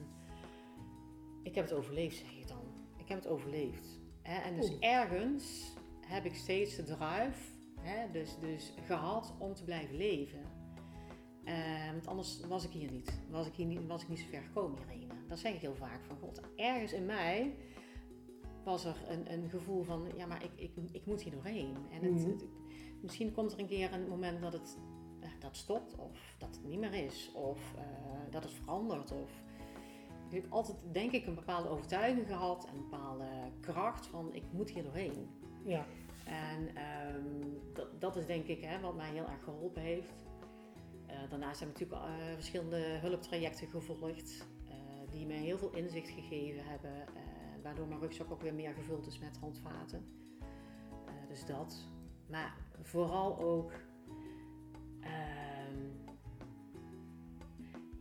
[1.43, 2.65] ik heb het overleefd, zeg je dan.
[2.97, 4.01] Ik heb het overleefd.
[4.23, 4.41] Hè?
[4.41, 4.77] En dus Oeh.
[4.81, 5.75] ergens
[6.07, 7.56] heb ik steeds de drive
[7.87, 10.41] hè, dus, dus gehad om te blijven leven.
[11.45, 13.21] Eh, want anders was ik hier niet.
[13.31, 15.09] Was ik, hier niet, was ik niet zo ver gekomen hierheen.
[15.29, 16.41] Dat zeg ik heel vaak van God.
[16.57, 17.55] Ergens in mij
[18.65, 21.77] was er een, een gevoel van, ja, maar ik, ik, ik moet hier doorheen.
[21.91, 22.31] En het, Mhm.
[22.31, 22.45] het-
[23.03, 24.79] misschien komt er een keer een moment dat het
[25.21, 27.83] eh, dat stopt, of dat het niet meer is, of eh,
[28.31, 29.13] dat het verandert.
[29.13, 29.31] Of...
[30.31, 33.25] Ik heb altijd, denk ik, een bepaalde overtuiging gehad en een bepaalde
[33.61, 35.29] kracht van, ik moet hier doorheen.
[35.65, 35.87] Ja.
[36.27, 40.15] En ehm, dat, dat is denk ik hè, wat mij heel erg geholpen heeft.
[41.07, 44.77] Eh, daarnaast heb ik natuurlijk eh, verschillende hulptrajecten gevolgd, eh,
[45.11, 47.05] die mij heel veel inzicht gegeven hebben,
[47.63, 50.05] waardoor mijn rugzak ook weer meer gevuld is met handvaten.
[51.29, 51.85] Dus dat.
[52.27, 53.73] Maar vooral ook,
[55.01, 56.06] ehm,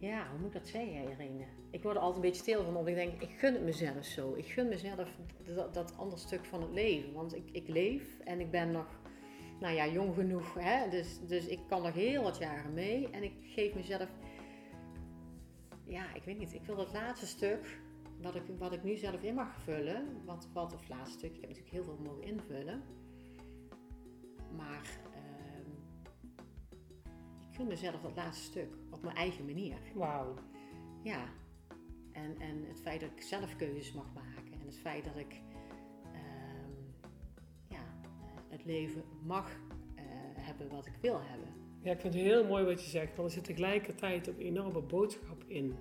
[0.06, 1.46] ja, hoe moet ik dat zeggen, Irene?
[1.70, 4.06] Ik word er altijd een beetje stil van, omdat ik denk, ik gun het mezelf
[4.06, 4.34] zo.
[4.34, 5.10] Ik gun mezelf
[5.74, 7.14] dat, andere stuk van het leven.
[7.14, 9.00] Want ik, ik leef en ik ben nog,
[9.60, 10.54] nou ja, jong genoeg.
[10.54, 10.90] Hè?
[10.90, 13.10] Dus, dus ik kan nog heel wat jaren mee.
[13.10, 14.10] En ik geef mezelf,
[15.84, 16.54] ja, ik weet niet.
[16.54, 17.80] Ik wil dat laatste stuk,
[18.22, 20.22] wat ik, wat ik nu zelf in mag vullen.
[20.26, 22.84] Wat, wat of laatste stuk, ik heb natuurlijk heel veel mogen invullen.
[24.56, 25.00] Maar
[27.56, 29.78] gun mezelf dat laatste stuk op mijn eigen manier.
[29.94, 30.34] Wauw.
[31.04, 31.30] Ja,
[32.12, 35.42] en, en het feit dat ik zelf keuzes mag maken en het feit dat ik
[36.14, 36.72] ehm,
[37.68, 39.52] ja, eh, het leven mag
[39.96, 40.04] eh,
[40.36, 41.48] hebben wat ik wil hebben.
[41.82, 44.46] Ja, ik vind het heel mooi wat je zegt, want er zit tegelijkertijd ook een
[44.46, 45.76] enorme boodschap in.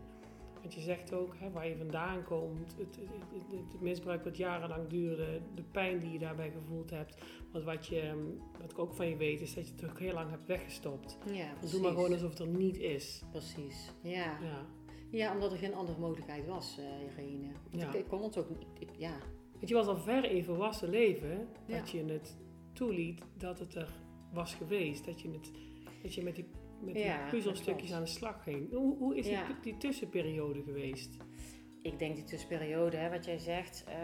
[0.64, 2.96] Want je zegt ook hè, waar je vandaan komt, het, het,
[3.50, 7.16] het- het misbruik wat jarenlang duurde, de pijn die je daarbij gevoeld hebt.
[7.53, 10.12] Want wat, je, wat ik ook van je weet, is dat je het ook heel
[10.12, 11.18] lang hebt weggestopt.
[11.27, 11.70] Ja, Dus precies.
[11.70, 13.22] doe maar gewoon alsof het er niet is.
[13.31, 14.38] Precies, ja.
[14.42, 14.66] Ja.
[15.11, 16.85] Ja, omdat er geen andere mogelijkheid was, eh
[17.24, 17.53] Irene.
[17.70, 17.88] Ja.
[17.88, 19.16] Ik, ik kon het ook niet, ik, ja.
[19.53, 21.79] Want je was al ver in volwassen leven Ja.
[21.79, 22.37] dat je het
[22.72, 23.92] toeliet dat het er
[24.33, 25.05] was geweest.
[25.05, 25.50] Dat je, het,
[26.03, 26.44] dat je met die,
[26.84, 28.70] met die Ja, puzzelstukjes aan de slag ging.
[28.72, 29.58] Hoe, hoe is die, Ja.
[29.62, 31.16] die tussenperiode geweest?
[31.82, 33.94] Ik denk die tussenperiode, hè, wat jij zegt, eh,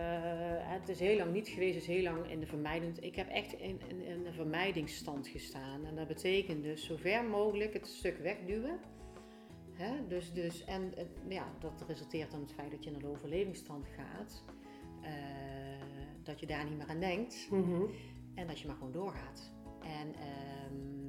[0.58, 3.02] het is heel lang niet geweest, het is heel lang in de vermijdend.
[3.04, 5.84] Ik heb echt in, in, in een vermijdingsstand gestaan.
[5.86, 8.78] En dat betekent dus zo ver mogelijk het stuk wegduwen.
[9.72, 10.06] Hè?
[10.06, 10.92] Dus, dus, en
[11.28, 14.44] ja, dat resulteert dan het feit dat je in een overlevingsstand gaat.
[15.02, 15.10] eh,
[16.22, 17.48] dat je daar niet meer aan denkt.
[17.50, 17.82] Mhm.
[18.34, 19.52] En dat je maar gewoon doorgaat.
[19.82, 20.99] En ehm,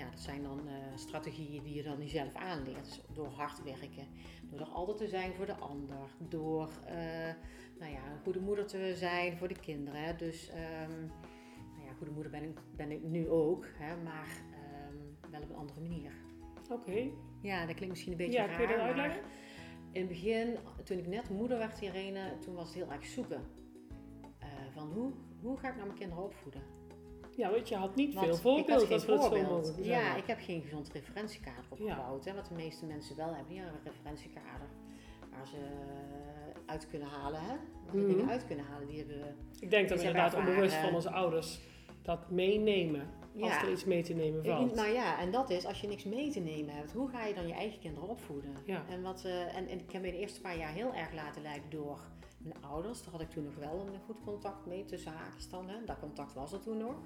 [0.00, 2.84] ja, dat zijn dan eh, strategieën die je dan niet zelf aanleert.
[2.84, 4.06] Dus door hard werken,
[4.50, 7.34] door er altijd te zijn voor de ander, door eh,
[7.78, 10.18] nou ja, een goede moeder te zijn voor de kinderen.
[10.18, 11.00] Dus ehm,
[11.74, 15.50] nou ja, goede moeder ben ik, ben ik nu ook, hè, maar ehm, wel op
[15.50, 16.12] een andere manier.
[16.70, 17.10] Oké.
[17.42, 18.56] Ja, dat klinkt misschien een beetje Ja, raar.
[18.56, 19.22] kun je dat uitleggen?
[19.92, 23.42] In het begin, toen ik net moeder werd, Irene, toen was het heel erg zoeken.
[24.38, 26.62] Eh, van hoe, hoe ga ik nou mijn kinderen opvoeden?
[27.36, 30.38] Ja, want je had niet Want veel voorbeeld we het zo mogen Ja, ik heb
[30.40, 32.24] geen gezond referentiekader opgebouwd.
[32.24, 33.48] Hè, wat de meeste mensen wel hebben.
[33.48, 34.68] Die hebben een referentiekader
[35.30, 37.40] waar ze eh, uit kunnen halen.
[37.40, 37.46] Hè?
[37.84, 38.06] Waar ze Mhm.
[38.08, 38.86] dingen uit kunnen halen.
[38.88, 41.00] Die hebben, Ik denk dat we inderdaad hebben onbewust ervaren.
[41.02, 41.60] van onze ouders
[42.02, 43.18] dat meenemen.
[43.40, 43.62] Als Ja.
[43.64, 44.74] er iets mee te nemen valt.
[44.74, 46.92] nou ja, en dat is als je niks mee te nemen hebt.
[46.92, 48.56] Hoe ga je dan je eigen kinderen opvoeden?
[48.64, 48.84] Ja.
[48.88, 51.42] En, wat, eh, en, en ik heb me de eerste paar jaar heel erg laten
[51.42, 52.00] leiden door
[52.42, 53.02] mijn ouders.
[53.02, 55.68] Daar had ik toen nog wel een goed contact mee, tussen haakjes dan.
[55.68, 55.84] Hè.
[55.84, 56.96] Dat contact was er toen nog.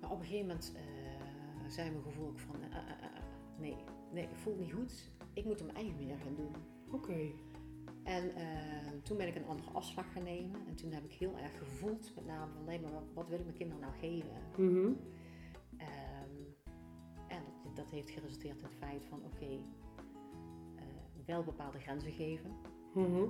[0.00, 2.54] Maar op een gegeven moment eh, zei mijn gevoel ook van...
[2.62, 3.22] eh, eh,
[3.58, 3.76] nee,
[4.12, 5.10] nee, ik voel het niet goed.
[5.32, 6.54] Ik moet hem eigen weer gaan doen.
[6.90, 7.30] Oké.
[8.02, 8.32] En
[9.02, 10.66] toen ben ik een andere afslag gaan nemen.
[10.66, 12.64] En toen heb ik heel erg gevoeld, met name van...
[12.64, 14.30] Nee, maar wat, wil ik mijn kinderen nou geven?
[14.56, 14.92] Mhm.
[15.76, 16.36] Ehm,
[17.28, 19.24] en dat, dat heeft geresulteerd in het feit van...
[19.24, 19.60] Oké,
[21.26, 22.50] wel bepaalde grenzen geven.
[22.94, 23.24] Mhm.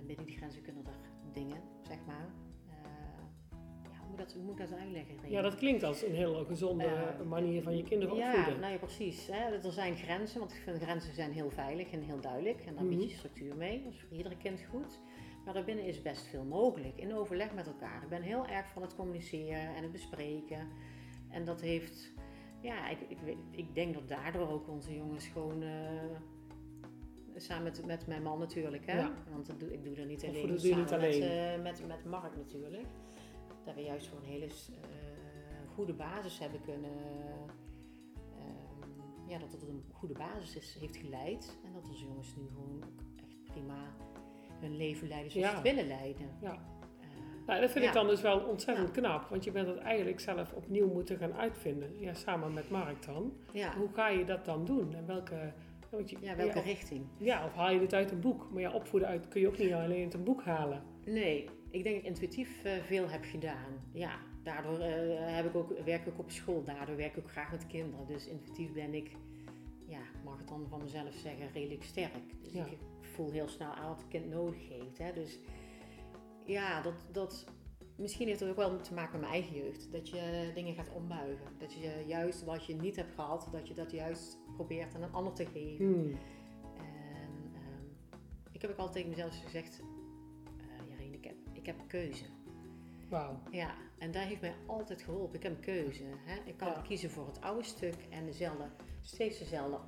[0.00, 0.92] En binnen die grenzen kunnen er
[1.32, 2.28] dingen, zeg maar...
[2.68, 2.74] eh,
[3.92, 5.14] ja, hoe moet, dat, hoe moet ik dat uitleggen?
[5.30, 8.60] Ja, dat klinkt als een hele gezonde Eh, manier van je kinderen Ja, opvoeden.
[8.60, 9.26] nou ja, precies.
[9.26, 9.54] Hè.
[9.64, 12.60] Er zijn grenzen, want ik vind grenzen zijn heel veilig en heel duidelijk.
[12.66, 12.96] En daar Mhm.
[12.98, 13.82] bied je structuur mee.
[13.82, 15.00] Dat is voor iedere kind goed.
[15.44, 18.02] Maar daarbinnen is best veel mogelijk, in overleg met elkaar.
[18.02, 20.68] Ik ben heel erg van het communiceren en het bespreken.
[21.28, 22.12] En dat heeft,
[22.60, 23.18] ja, ik, ik,
[23.50, 25.70] ik denk dat daardoor ook onze jongens gewoon, eh,
[27.42, 28.98] samen met, met mijn man natuurlijk, hè.
[28.98, 29.12] Ja.
[29.30, 31.62] Want dat doe, ik doe dat niet Of alleen, dat doe je niet met, alleen.
[31.62, 32.86] met, met Mark natuurlijk.
[33.64, 34.50] Dat we juist gewoon een hele eh,
[35.74, 36.90] goede basis hebben kunnen
[38.38, 41.58] ehm, ja, dat het een goede basis is, heeft geleid.
[41.64, 43.94] En dat onze jongens nu gewoon ook echt prima
[44.60, 45.52] hun leven leiden zoals Ja.
[45.52, 46.30] ze het willen leiden.
[46.40, 46.52] Ja.
[46.52, 46.58] Eh,
[47.46, 49.28] Nou, dat vind ik dan dus wel ontzettend knap.
[49.28, 52.00] Want je bent het eigenlijk zelf opnieuw moeten gaan uitvinden.
[52.00, 53.32] Ja, samen met Mark dan.
[53.52, 53.76] ja.
[53.76, 54.94] Hoe ga je dat dan doen?
[54.94, 55.52] En welke...
[55.90, 57.04] Je, ja, welke richting?
[57.18, 58.48] ja, of haal je dit uit een boek?
[58.52, 60.82] Maar ja, opvoeden uit kun je ook niet alleen uit een boek halen.
[61.04, 63.72] Nee, ik denk dat ik intuïtief eh, veel heb gedaan.
[63.92, 66.64] Ja, daardoor eh, heb ik ook, werk ik op school.
[66.64, 68.06] Daardoor werk ik ook graag met kinderen.
[68.06, 69.10] Dus intuïtief ben ik
[69.86, 72.42] ja, mag het dan van mezelf zeggen, redelijk sterk.
[72.42, 72.66] Dus Ja.
[72.66, 74.98] ik voel heel snel aan wat het kind nodig heeft.
[74.98, 75.12] Hè?
[75.12, 75.38] Dus
[76.44, 77.44] ja, dat, dat,
[78.00, 79.92] misschien heeft het ook wel te maken met mijn eigen jeugd.
[79.92, 81.46] Dat je dingen gaat ombuigen.
[81.58, 85.12] Dat je juist wat je niet hebt gehad, dat je dat juist probeert aan een
[85.12, 85.86] ander te geven.
[85.86, 86.10] Hmm.
[86.76, 88.18] En ehm,
[88.52, 89.80] ik heb ook altijd tegen mezelf gezegd,
[90.58, 92.24] eh Jarine, ik heb, ik heb keuze.
[93.08, 93.40] Wauw.
[93.50, 95.36] Ja, en daar heeft mij altijd geholpen.
[95.36, 96.04] Ik heb een keuze.
[96.04, 96.48] Hè?
[96.50, 96.80] Ik kan Ja.
[96.80, 99.78] kiezen voor het oude stuk en dezelfde, steeds dezelfde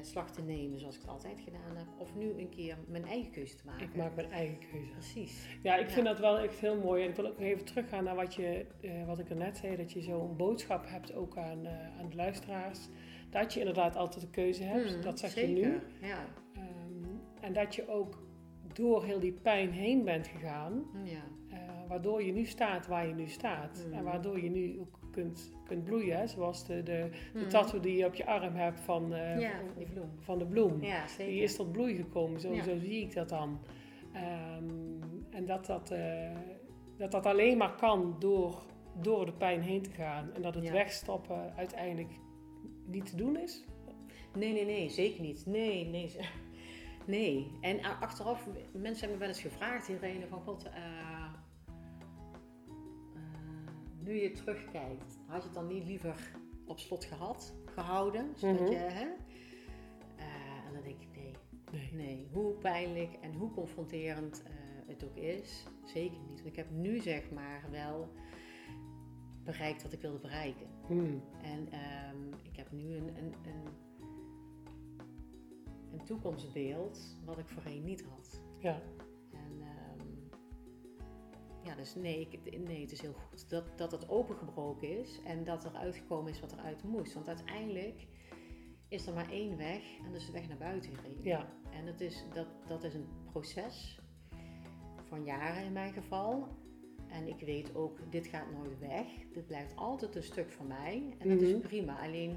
[0.00, 1.86] afslag te nemen zoals ik het altijd gedaan heb.
[1.98, 3.82] Of nu een keer mijn eigen keuze te maken.
[3.86, 4.90] Ik maak mijn eigen keuze.
[4.92, 5.46] Precies.
[5.62, 6.12] Ja, ik vind Ja.
[6.12, 7.02] dat wel echt heel mooi.
[7.02, 9.56] En ik wil ook nog even teruggaan naar wat, je, eh, wat ik er net
[9.56, 9.76] zei.
[9.76, 12.88] Dat je zo'n boodschap hebt ook aan, eh, aan de luisteraars.
[13.30, 14.92] Dat je inderdaad altijd een keuze hebt.
[14.92, 15.56] Hmm, dat zeg zeker.
[15.58, 16.06] je nu.
[16.08, 16.24] Ja.
[16.54, 17.04] Ehm,
[17.40, 18.22] en dat je ook
[18.72, 20.84] door heel die pijn heen bent gegaan.
[21.04, 21.22] ja.
[21.50, 23.82] eh, waardoor je nu staat waar je nu staat.
[23.84, 23.92] Hmm.
[23.92, 26.16] En waardoor je nu ook kunt, kunt bloeien.
[26.18, 26.26] hè.
[26.26, 26.82] Zoals de, de,
[27.32, 27.48] de Hmm.
[27.48, 30.10] tattoo die je op je arm hebt van, eh, Ja, van, bloem.
[30.18, 30.82] van de bloem.
[30.82, 31.32] Ja, zeker.
[31.32, 32.62] Die is tot bloei gekomen, zo, Ja.
[32.62, 33.60] zo zie ik dat dan.
[34.12, 34.64] Ehm,
[35.30, 36.30] en dat dat, eh,
[36.98, 38.62] dat dat alleen maar kan door,
[39.00, 40.32] door de pijn heen te gaan.
[40.34, 40.72] En dat het Ja.
[40.72, 42.10] wegstoppen uiteindelijk
[42.86, 43.64] niet te doen is.
[44.36, 45.46] Nee, nee, nee, zeker niet.
[45.46, 46.16] Nee, nee.
[47.06, 47.50] Nee.
[47.60, 51.11] En a- achteraf, mensen hebben me wel eens gevraagd hierin van God, eh, eh,
[54.04, 56.30] nu je terugkijkt, had je het dan niet liever
[56.66, 58.32] op slot gehad, gehouden?
[58.36, 58.70] Zodat Mhm.
[58.70, 59.06] je, hè?
[60.16, 61.32] Eh, en dan denk ik, nee,
[61.72, 61.92] Nee.
[61.92, 62.28] nee.
[62.32, 64.52] Hoe pijnlijk en hoe confronterend eh,
[64.86, 66.34] het ook is, zeker niet.
[66.42, 68.12] Want ik heb nu zeg maar wel
[69.44, 70.66] bereikt wat ik wilde bereiken.
[70.86, 71.22] Hmm.
[71.42, 73.66] En ehm, ik heb nu een, een, een,
[75.92, 78.42] een toekomstbeeld wat ik voorheen niet had.
[78.58, 78.82] Ja.
[81.64, 85.44] Ja, dus nee, ik, nee, het is heel goed dat, dat het opengebroken is en
[85.44, 87.14] dat er uitgekomen is wat eruit moest.
[87.14, 88.06] Want uiteindelijk
[88.88, 91.24] is er maar één weg en dat is de weg naar buiten gereden.
[91.24, 91.48] Ja.
[91.70, 94.00] En dat is, dat, dat is een proces
[95.04, 96.48] van jaren in mijn geval.
[97.08, 99.06] En ik weet ook, dit gaat nooit weg.
[99.32, 101.14] Dit blijft altijd een stuk van mij.
[101.18, 101.46] En dat Mhm.
[101.46, 102.02] is prima.
[102.02, 102.36] Alleen,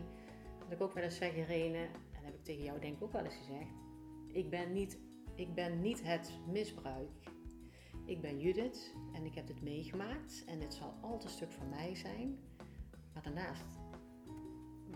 [0.59, 3.03] wat ik ook wel eens zeg, Irene, en dat heb ik tegen jou denk ik
[3.03, 3.69] ook wel eens gezegd.
[4.27, 4.99] Ik ben niet,
[5.35, 7.09] ik ben niet het misbruik.
[8.05, 10.43] Ik ben Judith en ik heb dit meegemaakt.
[10.47, 12.37] En dit zal altijd een stuk van mij zijn.
[13.13, 13.65] Maar daarnaast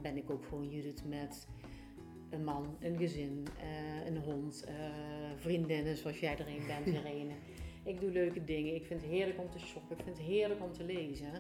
[0.02, 1.48] ben ik ook gewoon Judith met
[2.30, 4.76] een man, een gezin, eh, een hond, eh,
[5.36, 7.34] vriendinnen zoals jij er een bent, Irene.
[7.84, 8.76] Ik doe leuke dingen.
[8.76, 9.98] Ik vind het heerlijk om te shoppen.
[9.98, 11.32] Ik vind het heerlijk om te lezen.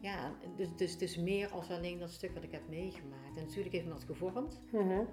[0.00, 3.36] Ja, dus, dus het is meer als alleen dat stuk wat ik heb meegemaakt.
[3.36, 5.04] En natuurlijk heeft me dat gevormd, Mhm.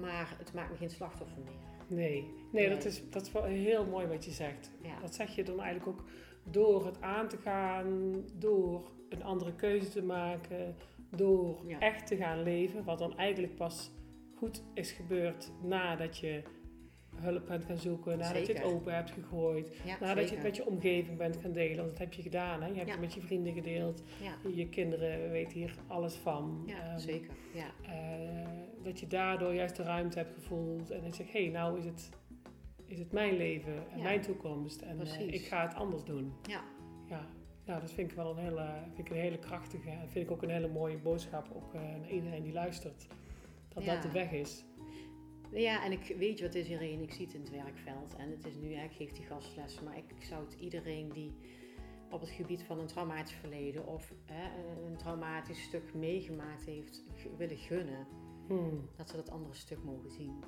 [0.00, 1.69] maar het maakt me geen slachtoffer meer.
[1.90, 2.68] Nee, nee.
[2.68, 4.70] Dat, is, dat is wel heel mooi wat je zegt.
[5.00, 6.04] Dat zeg je dan eigenlijk ook
[6.44, 10.76] door het aan te gaan, door een andere keuze te maken,
[11.16, 11.78] door Ja.
[11.78, 13.90] echt te gaan leven, wat dan eigenlijk pas
[14.34, 16.42] goed is gebeurd nadat je
[17.14, 20.56] hulp bent gaan zoeken, nadat je het open hebt gegooid, ja nadat je het met
[20.56, 21.76] je omgeving bent gaan delen.
[21.76, 22.68] Want dat heb je gedaan, hè?
[22.68, 22.92] je hebt Ja.
[22.92, 24.02] het met je vrienden gedeeld,
[24.54, 26.62] je kinderen weten hier alles van.
[26.66, 27.30] ja Ehm, zeker.
[27.54, 28.48] Ja, eh,
[28.82, 31.78] dat je daardoor juist de ruimte hebt gevoeld en dat je zegt, hé, hey, nou
[31.78, 32.10] is het,
[32.86, 34.02] is het mijn leven en Ja.
[34.02, 36.32] mijn toekomst en eh, ik ga het anders doen.
[36.46, 36.62] ja,
[37.08, 37.26] Ja,
[37.64, 40.30] nou, dat vind ik wel een hele, vind ik een hele krachtige en vind ik
[40.32, 43.06] ook een hele mooie boodschap ook eh, naar iedereen die luistert.
[43.68, 43.92] Dat Ja.
[43.94, 44.64] dat de weg is.
[45.52, 48.16] ja, en ik weet je wat is Irene, ik zie het in het werkveld.
[48.16, 51.08] En het is nu, hè, ik geef die gastlessen, maar ik, ik zou het iedereen
[51.12, 51.34] die
[52.10, 54.48] op het gebied van een traumatisch verleden of hè,
[54.86, 57.04] een traumatisch stuk meegemaakt heeft,
[57.36, 58.06] willen gunnen.
[58.56, 58.88] Hmm.
[58.96, 60.44] dat ze dat andere stuk mogen zien.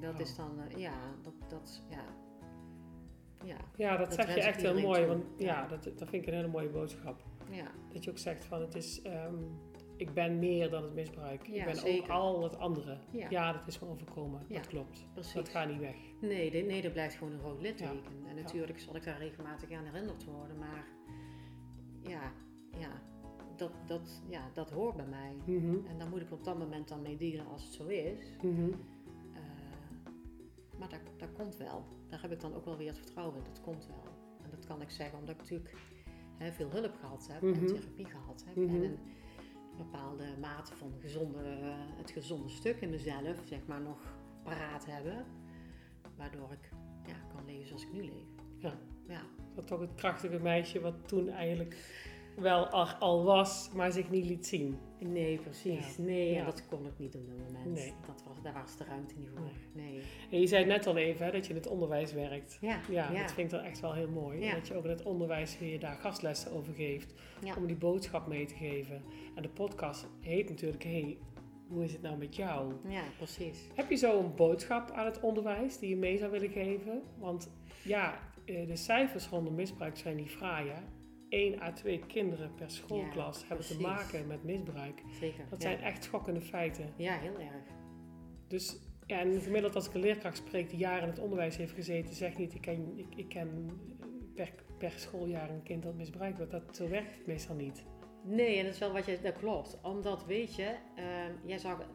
[0.00, 2.04] Dat is dan, eh, ja, dat, dat, ja.
[3.44, 4.98] Ja, Ja, dat, Dat zeg je ik echt heel mooi.
[4.98, 5.06] toe.
[5.08, 5.66] Want ja, Ja.
[5.68, 7.22] dat, dat vind ik een hele mooie boodschap.
[7.50, 9.34] ja, Dat je ook zegt van het is, ehm,
[9.96, 11.46] ik ben meer dan het misbruik.
[11.48, 12.02] ik Ja, ben zeker.
[12.02, 12.98] ook al het andere.
[13.10, 13.26] Ja.
[13.30, 14.44] Ja, dat is me overkomen.
[14.48, 15.06] Ja, Dat klopt.
[15.12, 15.32] precies.
[15.34, 15.96] Dat gaat niet weg.
[16.20, 18.26] Nee, nee, er blijft gewoon een rood litteken.
[18.28, 20.86] En natuurlijk zal ik daar regelmatig aan herinnerd worden, maar
[22.02, 22.32] ja,
[22.78, 23.02] ja,
[23.58, 25.36] dat, dat, ja, dat hoort bij mij.
[25.56, 25.86] Mhm.
[25.86, 28.32] En daar moet ik op dat moment dan mee dealen als het zo is.
[28.42, 28.70] Mhm.
[29.34, 29.40] Eh,
[30.78, 31.84] maar dat, dat komt wel.
[32.08, 33.42] Daar heb ik dan ook wel weer het vertrouwen in.
[33.44, 34.04] Dat komt wel.
[34.42, 35.74] En dat kan ik zeggen omdat ik natuurlijk
[36.36, 37.54] hè, veel hulp gehad heb Mhm.
[37.54, 38.56] en therapie gehad heb.
[38.56, 38.74] Mhm.
[38.74, 38.98] En een
[39.76, 41.42] bepaalde mate van gezonde,
[41.96, 45.24] het gezonde stuk in mezelf, zeg maar, nog paraat hebben.
[46.16, 46.70] Waardoor ik
[47.06, 48.26] ja, kan leven zoals ik nu leef.
[48.58, 48.74] Ja.
[49.08, 49.20] Ja,
[49.54, 51.76] Dat toch het krachtige meisje wat toen eigenlijk
[52.40, 54.78] wel al, al was, maar zich niet liet zien.
[54.98, 55.96] nee, precies.
[55.96, 56.02] Ja.
[56.04, 56.38] Nee, Ja.
[56.38, 57.74] en dat kon ik niet op dat moment.
[57.74, 57.92] Nee.
[58.06, 59.50] Dat was, daar was de ruimte niet voor.
[59.72, 60.02] Nee.
[60.30, 62.58] En je zei net al even hè, dat je in het onderwijs werkt.
[62.60, 63.20] Ja, Ja, ja.
[63.20, 64.50] dat vind ik dan echt wel heel mooi.
[64.50, 67.14] Dat je ook in het onderwijs weer daar gastlessen over geeft.
[67.56, 69.02] Om die boodschap mee te geven.
[69.34, 71.18] En de podcast heet natuurlijk, hey,
[71.68, 72.72] hoe is het nou met jou?
[72.88, 73.58] Ja, precies.
[73.74, 77.02] Heb je zo een boodschap aan het onderwijs die je mee zou willen geven?
[77.18, 77.50] Want
[77.84, 80.68] ja, eh, de cijfers rondom misbruik zijn niet fraai.
[80.68, 80.80] Hè?
[81.28, 85.02] 1 à 2 kinderen per schoolklas Ja, hebben te maken met misbruik.
[85.20, 85.44] Zeker.
[85.50, 86.92] Dat zijn echt schokkende feiten.
[86.96, 87.76] ja, heel erg.
[88.48, 91.72] Dus ja, en gemiddeld als ik een leerkracht spreek die jaren in het onderwijs heeft
[91.72, 93.70] gezeten, zeg niet ik ken, ik, ik ken
[94.34, 96.52] per, per schooljaar een kind dat misbruikt wordt.
[96.52, 97.84] Dat, zo werkt het meestal niet.
[98.24, 99.78] Nee, en dat is wel wat je, dat klopt.
[99.82, 101.88] Omdat, weet je, ehm, jij zag,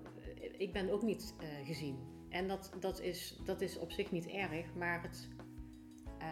[0.57, 1.97] ik ben ook niet eh, gezien.
[2.29, 5.29] En dat, dat, is, dat is op zich niet erg, maar het,
[6.19, 6.27] eh,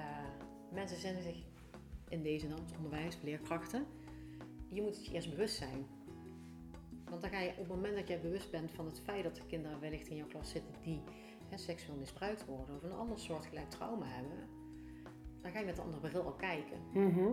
[0.71, 1.43] mensen zijn zich
[2.11, 3.85] in deze dan, het onderwijs, leerkrachten,
[4.69, 5.85] je moet het je eerst bewust zijn.
[7.09, 9.37] Want dan ga je op het moment dat jij bewust bent van het feit dat
[9.37, 11.01] er kinderen wellicht in jouw klas zitten die
[11.49, 14.47] hè, seksueel misbruikt worden of een ander soortgelijk trauma hebben,
[15.41, 16.77] dan ga je met een andere bril ook kijken.
[16.93, 17.27] Mhm,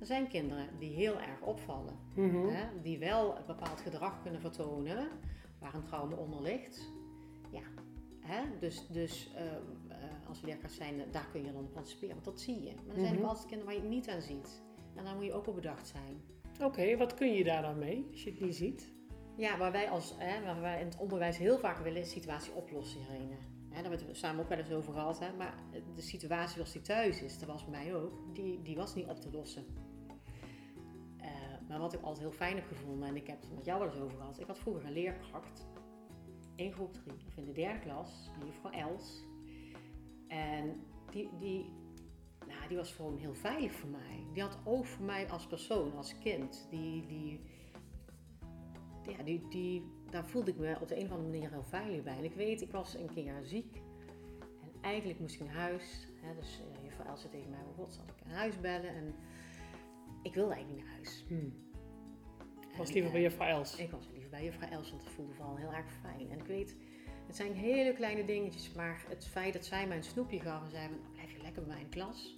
[0.00, 1.98] Er zijn kinderen die heel erg opvallen.
[2.14, 2.46] mhm.
[2.48, 5.08] Hè, die wel een bepaald gedrag kunnen vertonen
[5.58, 6.92] waar een trauma onder ligt.
[7.50, 7.62] Ja,
[8.20, 9.46] hè, dus, dus ehm,
[9.85, 9.85] eh,
[10.28, 12.74] als leerkracht zijn, daar kun je dan op anticiperen, want dat zie je.
[12.86, 13.22] Maar er zijn Mhm.
[13.22, 14.62] ook altijd kinderen waar je het niet aan ziet.
[14.94, 16.20] En daar moet je ook op bedacht zijn.
[16.62, 18.92] Oké, wat kun je daar dan mee als je het niet ziet?
[19.36, 22.52] Ja, waar wij, als, hè, waar wij in het onderwijs heel vaak willen, is situatie
[22.52, 23.34] oplossen, Irene.
[23.34, 25.18] Hè, daar hebben we het samen ook wel eens over gehad.
[25.18, 25.54] Hè, maar
[25.94, 29.06] de situatie zoals die thuis is, dat was bij mij ook, die, die was niet
[29.08, 29.64] op te lossen.
[31.18, 31.28] Eh,
[31.68, 33.88] maar wat ik altijd heel fijn heb gevonden, en ik heb het met jou wel
[33.88, 34.40] eens over gehad.
[34.40, 35.66] Ik had vroeger een leerkracht
[36.54, 39.24] in groep 3, of in de derde klas, een juffrouw Els.
[40.28, 41.72] En die, die,
[42.46, 44.26] nou, die was gewoon heel veilig voor mij.
[44.32, 46.66] Die had oog voor mij als persoon, als kind.
[46.70, 47.40] Die, die,
[49.02, 52.02] ja, die, die, daar voelde ik me op de een of andere manier heel veilig
[52.02, 52.16] bij.
[52.16, 53.76] En ik weet, ik was een keer ziek.
[54.62, 56.08] En eigenlijk moest ik naar huis.
[56.20, 58.94] Hè, dus uh, juffrouw Els zei tegen mij, oh god, zal ik naar huis bellen?
[58.94, 59.14] En
[60.22, 61.24] ik wilde eigenlijk niet naar huis.
[61.28, 61.64] Hm.
[62.78, 63.76] Was En, liever bij eh, juffrouw Els.
[63.76, 66.30] ik was liever bij juffrouw Els, want het voelde vooral heel erg fijn.
[66.30, 66.76] En ik weet,
[67.26, 70.70] het zijn hele kleine dingetjes, maar het feit dat zij mij een snoepje gaf en
[70.70, 72.36] zei van, blijf je lekker bij mij in klas.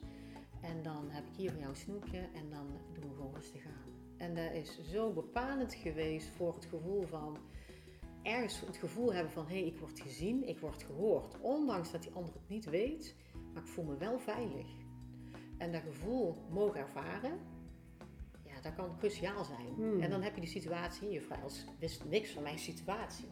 [0.61, 3.67] En dan heb ik hier voor jou een snoepje en dan doen we gewoon rustig
[3.67, 3.93] aan.
[4.17, 7.39] En dat is zo bepalend geweest voor het gevoel van,
[8.23, 11.41] ergens het gevoel hebben van, hé, hey, ik word gezien, ik word gehoord.
[11.41, 13.15] Ondanks dat die ander het niet weet,
[13.53, 14.67] maar ik voel me wel veilig.
[15.59, 17.39] En dat gevoel mogen ervaren,
[18.45, 19.75] ja, dat kan cruciaal zijn.
[19.75, 20.01] Hmm.
[20.01, 23.29] En dan heb je die situatie, juffrouw Els wist niks van mijn situatie.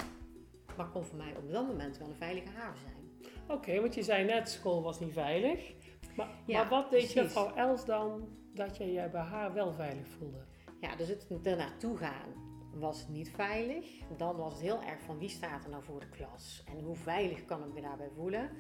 [0.76, 3.30] Maar kon voor mij op dat moment wel een veilige haven zijn.
[3.48, 5.72] Oké, want je zei net, school was niet veilig.
[6.16, 7.14] Maar, Ja, maar wat deed precies.
[7.14, 10.44] juffrouw Els dan dat je je bij haar wel veilig voelde?
[10.80, 13.86] Ja, dus het er naartoe gaan was niet veilig.
[14.16, 16.96] Dan was het heel erg van wie staat er nou voor de klas en hoe
[16.96, 18.50] veilig kan ik me daarbij voelen.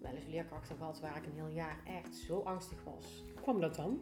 [0.00, 3.24] Wel eens leerkrachten gehad waar ik een heel jaar echt zo angstig was.
[3.32, 4.00] Hoe kwam dat dan?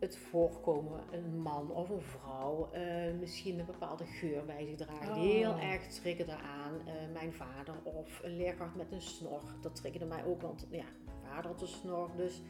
[0.00, 4.86] Het voorkomen, een man of een vrouw, eh, misschien een bepaalde geur bij zich die
[5.10, 5.14] Oh.
[5.14, 6.74] heel erg triggerde aan.
[6.86, 10.84] Eh, mijn vader of een leerkracht met een snor, dat triggerde mij ook, want ja,
[11.04, 12.10] mijn vader had een snor.
[12.16, 12.42] Dus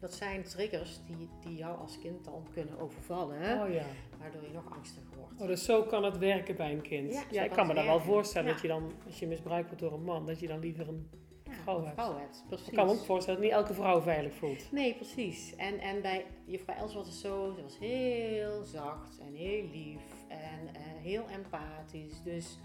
[0.00, 3.36] dat zijn triggers die, die jou als kind dan kunnen overvallen?
[3.62, 3.84] Oh ja.
[4.18, 5.40] waardoor je nog angstiger wordt.
[5.40, 7.12] Oh, dus zo kan het werken bij een kind.
[7.12, 8.52] Ja, Ja, ik kan me dan wel voorstellen Ja.
[8.52, 11.10] dat je dan, als je misbruikt wordt door een man, dat je dan liever een
[11.50, 11.94] vrouw een hebt.
[11.94, 12.44] vrouw hebt.
[12.48, 12.68] Precies.
[12.68, 14.72] Ik kan me ook voorstellen dat niet elke vrouw veilig voelt.
[14.72, 15.56] Nee, precies.
[15.56, 20.02] En, en bij juffrouw Els was het zo, ze was heel zacht en heel lief
[20.28, 22.22] en eh, heel empathisch.
[22.22, 22.58] Dus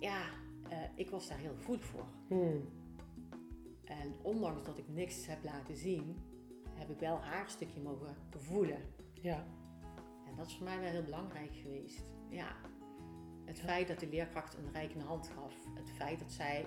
[0.00, 0.20] ja,
[0.68, 2.06] eh, ik was daar heel gevoelig voor.
[2.28, 2.68] Hmm.
[3.84, 6.16] En ondanks dat ik niks heb laten zien,
[6.74, 8.78] heb ik wel haar stukje mogen voelen.
[9.12, 9.46] Ja.
[10.26, 12.04] En dat is voor mij wel heel belangrijk geweest.
[12.28, 12.56] Ja.
[13.44, 13.64] Het Ja.
[13.64, 15.54] feit dat de leerkracht een reikende hand gaf.
[15.74, 16.64] Het feit dat zij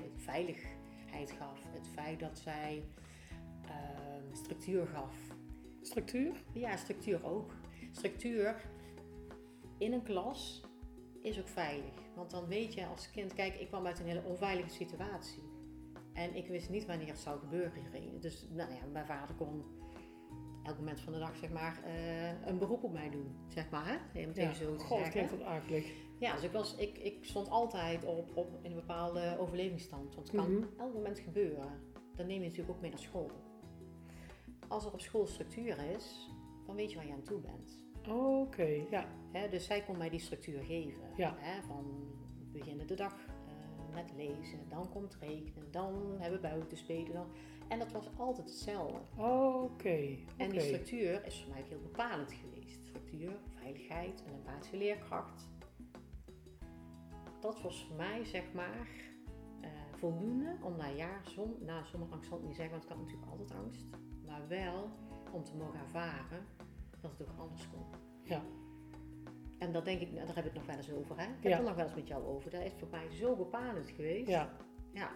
[1.32, 1.60] gaf.
[1.74, 2.84] Het feit dat zij
[3.66, 5.16] ehm, structuur gaf.
[5.82, 6.44] Structuur?
[6.54, 7.52] Ja, structuur ook.
[7.92, 8.62] Structuur
[9.78, 10.64] in een klas
[11.22, 11.94] is ook veilig.
[12.16, 15.44] Want dan weet je als kind, kijk, ik kwam uit een hele onveilige situatie.
[16.14, 17.84] En ik wist niet wanneer het zou gebeuren.
[18.20, 19.64] Dus nou ja, mijn vader kon
[20.64, 23.36] elk moment van de dag zeg maar eh, een beroep op mij doen.
[23.48, 24.22] Zeg maar, hè?
[24.22, 25.12] Het even zo te God, zeggen.
[25.12, 25.92] klinkt wat akelig.
[26.20, 30.16] Ja, dus ik, was, ik, ik stond altijd op, op in een bepaalde overlevingsstand.
[30.16, 30.64] Want het kan Mhm.
[30.80, 31.82] elk moment gebeuren.
[32.16, 33.32] Dan neem je natuurlijk ook mee naar school.
[34.68, 36.30] Als er op school structuur is,
[36.66, 37.82] dan weet je waar je aan toe bent.
[38.10, 39.08] Oké, ja.
[39.50, 41.02] Dus zij kon mij die structuur geven.
[41.18, 41.36] Ja.
[41.68, 41.86] Van
[42.52, 43.14] we beginnen de dag
[43.48, 47.14] eh, met lezen, dan komt rekenen, dan hebben we buiten spelen.
[47.14, 47.28] Dan,
[47.68, 49.00] en dat was altijd hetzelfde.
[49.18, 52.86] Oké, En die structuur is voor mij heel bepalend geweest.
[52.86, 55.48] Structuur, veiligheid, een empathische leerkracht.
[57.44, 58.88] Dat was voor mij, zeg maar,
[59.62, 62.90] eh, voldoende om na jaar, zon, na zonder angst zal ik niet zeggen, want ik
[62.90, 63.86] had natuurlijk altijd angst.
[64.26, 64.90] Maar wel
[65.32, 66.46] om te mogen ervaren
[67.02, 67.86] dat het ook anders kon.
[68.24, 68.42] Ja.
[69.58, 71.18] En dat denk ik, nou, daar heb ik het nog wel eens over.
[71.18, 71.24] Hè?
[71.24, 71.50] Ik heb Ja.
[71.50, 72.52] het er nog wel eens met jou over.
[72.52, 74.30] Dat is voor mij zo bepalend geweest.
[74.30, 74.50] Ja.
[74.94, 75.10] Ja.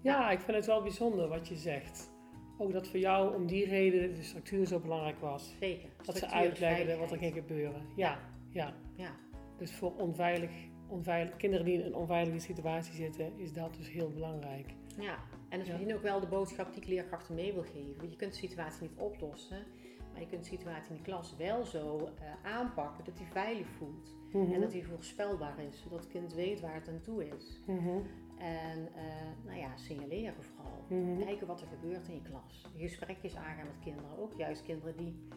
[0.00, 2.12] ja, ik vind het wel bijzonder wat je zegt.
[2.58, 5.54] Ook dat voor jou om die reden de structuur zo belangrijk was.
[5.60, 5.88] Zeker.
[6.02, 7.86] Dat ze uitlegden wat er ging gebeuren.
[7.96, 8.18] Ja,
[8.48, 8.74] ja.
[8.96, 9.10] Ja.
[9.56, 10.50] Dus voor onveilig,
[10.94, 14.74] onveilig, kinderen die in een onveilige situatie zitten, is dat dus heel belangrijk.
[14.98, 15.18] Ja,
[15.48, 17.96] en dat is misschien ook wel de boodschap die ik leerkrachten mee wil geven.
[17.96, 19.66] Want je kunt de situatie niet oplossen,
[20.12, 23.66] maar je kunt de situatie in de klas wel zo eh, aanpakken dat hij veilig
[23.66, 24.16] voelt.
[24.32, 24.52] Mhm.
[24.52, 27.60] En dat hij voorspelbaar is, zodat het kind weet waar het aan toe is.
[27.66, 27.98] Mhm.
[28.38, 29.04] En eh,
[29.44, 30.84] nou ja, signaleren vooral.
[30.88, 31.24] Mhm.
[31.24, 32.66] Kijken wat er gebeurt in je klas.
[32.76, 34.18] Gesprekjes aangaan met kinderen.
[34.18, 35.28] Ook juist kinderen die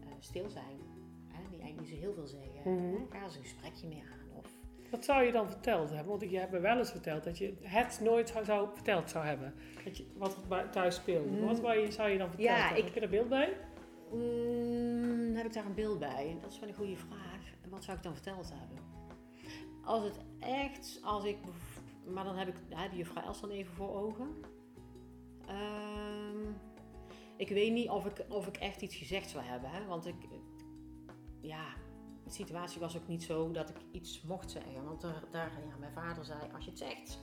[0.00, 0.78] eh, stil zijn.
[1.26, 3.06] Hè, die eigenlijk niet zo heel veel zeggen.
[3.10, 4.23] Ga eens een gesprekje mee aan.
[4.94, 6.18] Wat zou je dan verteld hebben?
[6.18, 9.24] Want je hebt me wel eens verteld dat je het nooit zou, zou verteld zou
[9.24, 9.54] hebben.
[9.84, 11.28] Dat je, wat er thuis speelde.
[11.30, 11.44] Mm.
[11.46, 11.56] Wat
[11.92, 12.78] zou je dan verteld Ja, hebben?
[12.78, 13.56] ik- Heb je er beeld bij?
[14.12, 16.36] Mm, heb ik daar een beeld bij?
[16.40, 17.40] Dat is wel een goede vraag.
[17.68, 18.78] Wat zou ik dan verteld hebben?
[19.84, 21.36] Als het echt, als ik,
[22.06, 24.28] maar dan heb ik hè, de juffrouw Els dan even voor ogen.
[25.46, 26.52] Ehm,
[27.36, 29.84] ik weet niet of ik, of ik echt iets gezegd zou hebben, hè?
[29.86, 30.14] want ik,
[31.40, 31.64] ja,
[32.34, 34.84] situatie was ook niet zo dat ik iets mocht zeggen.
[34.84, 37.18] Want daar, daar ja, mijn vader zei, als je het zegt,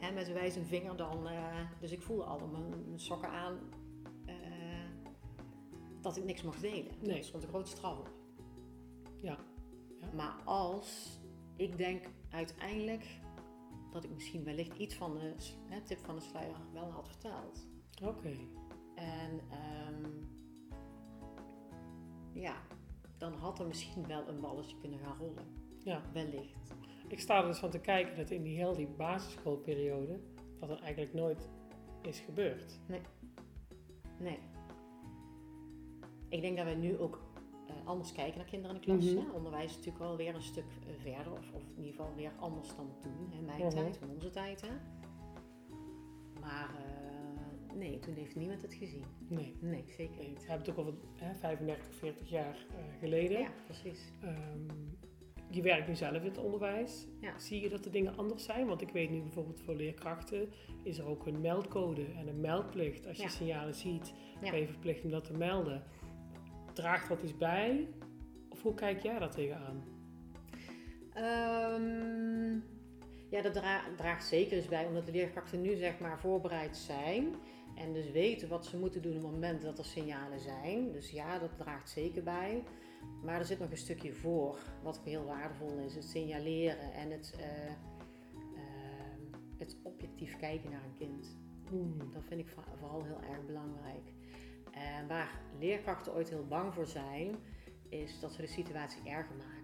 [0.00, 3.58] hè, met een wijze vinger dan, eh, dus ik voelde al mijn, mijn sokken aan.
[4.26, 4.34] eh,
[6.00, 6.92] dat ik niks mocht delen.
[7.00, 7.18] Nee.
[7.18, 8.10] Er stond een grote straf op.
[9.20, 9.38] Ja.
[10.00, 10.06] Ja.
[10.14, 11.20] Maar als,
[11.56, 13.06] ik denk uiteindelijk
[13.90, 15.34] dat ik misschien wellicht iets van de
[15.68, 17.66] hè, tip van de sluier wel had verteld.
[18.02, 18.36] Oké.
[18.94, 20.10] En ehm,
[22.32, 22.56] ja,
[23.30, 25.44] dan had er misschien wel een balletje kunnen gaan rollen.
[25.78, 26.02] Ja.
[26.12, 26.74] Wellicht.
[27.08, 30.20] Ik sta er dus van te kijken dat in die heel die basisschoolperiode
[30.60, 31.48] dat er eigenlijk nooit
[32.02, 32.80] is gebeurd.
[34.18, 34.38] Nee.
[36.28, 37.20] Ik denk dat wij nu ook
[37.68, 39.04] eh, anders kijken naar kinderen in de klas.
[39.12, 39.26] Mhm.
[39.30, 39.36] hè.
[39.36, 42.32] Onderwijs is natuurlijk wel weer een stuk eh, verder, of, of in ieder geval weer
[42.38, 43.68] anders dan toen, in mijn Mhm.
[43.70, 44.60] tijd, in onze tijd.
[44.60, 44.74] Hè.
[46.40, 46.93] Maar eh,
[47.74, 49.04] nee, toen heeft niemand het gezien.
[49.28, 49.56] Nee.
[49.60, 50.28] Nee, zeker nee.
[50.28, 50.42] niet.
[50.44, 53.40] We hebben het ook al hè, 35, 40 jaar eh, geleden.
[53.40, 54.12] Ja, precies.
[54.22, 54.60] Ehm,
[55.50, 57.06] je werkt nu zelf in het onderwijs.
[57.20, 57.38] Ja.
[57.38, 58.66] Zie je dat de dingen anders zijn?
[58.66, 60.48] Want ik weet nu bijvoorbeeld voor leerkrachten
[60.82, 63.06] is er ook een meldcode en een meldplicht.
[63.06, 63.28] Als je Ja.
[63.28, 64.50] signalen ziet, Ja.
[64.50, 65.82] ben je verplicht om dat te melden.
[66.72, 67.88] Draagt dat iets bij?
[68.48, 69.84] Of hoe kijk jij daar tegenaan?
[71.14, 72.52] Ehm,
[73.30, 77.34] ja, dat dra- draagt zeker eens bij, omdat de leerkrachten nu zeg maar voorbereid zijn.
[77.74, 80.92] En dus weten wat ze moeten doen op het moment dat er signalen zijn.
[80.92, 82.62] Dus ja, dat draagt zeker bij.
[83.22, 85.94] Maar er zit nog een stukje voor, wat heel waardevol is.
[85.94, 91.36] Het signaleren en het, eh, ehm, het objectief kijken naar een kind.
[92.12, 94.12] Dat vind ik vooral heel erg belangrijk.
[94.70, 97.36] En waar leerkrachten ooit heel bang voor zijn,
[97.88, 99.54] is dat ze de situatie erger maken.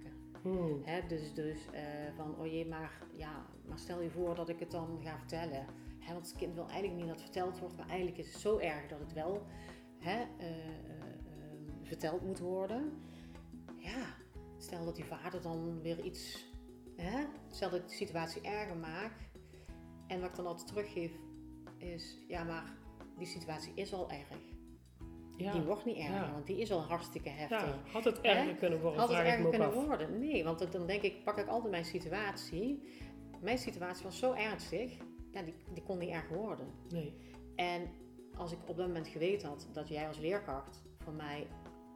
[0.84, 1.82] Hè, dus dus eh,
[2.16, 5.66] van, oh jee, maar, ja, maar stel je voor dat ik het dan ga vertellen.
[6.10, 8.40] Hè, want het kind wil eigenlijk niet dat het verteld wordt, maar eigenlijk is het
[8.40, 9.46] zo erg dat het wel
[9.98, 10.54] hè, eh, eh,
[11.82, 12.92] verteld moet worden.
[13.76, 14.14] Ja,
[14.58, 16.46] stel dat die vader dan weer iets,
[16.96, 19.12] hè, stel dat ik de situatie erger maak.
[20.06, 21.12] En wat ik dan altijd teruggeef
[21.78, 22.76] is, ja, maar
[23.18, 24.28] die situatie is al erg.
[25.36, 25.52] Ja.
[25.52, 26.32] Die wordt niet erger, Ja.
[26.32, 27.60] want die is al hartstikke heftig.
[27.60, 29.00] ja, had het erger kunnen worden?
[29.00, 29.74] Had het erger kunnen af.
[29.74, 30.18] worden?
[30.18, 32.82] Nee, want dan denk ik, pak ik altijd mijn situatie.
[33.40, 34.96] Mijn situatie was zo ernstig,
[35.32, 36.66] ja, die, die kon niet erger worden.
[36.88, 37.14] Nee.
[37.56, 37.88] En
[38.36, 41.46] als ik op dat moment geweten had dat jij als leerkracht van mij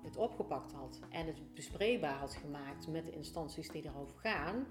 [0.03, 4.66] het opgepakt had en het bespreekbaar had gemaakt met de instanties die erover gaan,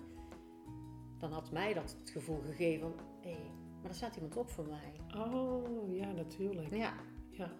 [1.17, 3.51] dan had mij dat het gevoel gegeven: hé, hey,
[3.81, 5.21] maar er staat iemand op voor mij.
[5.25, 6.69] Oh, ja, natuurlijk.
[6.75, 6.93] Ja,
[7.29, 7.51] Ja,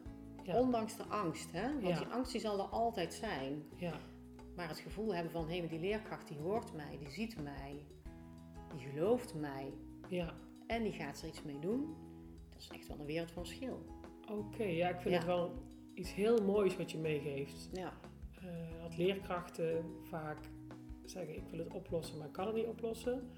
[0.44, 0.60] Ja.
[0.60, 1.72] ondanks de angst, hè?
[1.74, 1.98] Want Ja.
[1.98, 3.64] die angst die zal er altijd zijn.
[3.76, 3.94] ja.
[4.56, 7.86] Maar het gevoel hebben van, hé, maar die leerkracht die hoort mij, die ziet mij,
[8.76, 9.74] die gelooft mij
[10.10, 10.34] ja.
[10.76, 11.96] En die gaat er iets mee doen,
[12.50, 13.86] dat is echt wel een wereld van verschil.
[14.32, 15.18] Oké, ja, ik vind Ja.
[15.20, 15.52] het wel
[15.94, 17.70] iets heel moois wat je meegeeft.
[17.74, 17.94] Ja,
[18.44, 20.38] Eh, dat leerkrachten vaak
[21.04, 23.32] zeggen, ik wil het oplossen, maar ik kan het niet oplossen.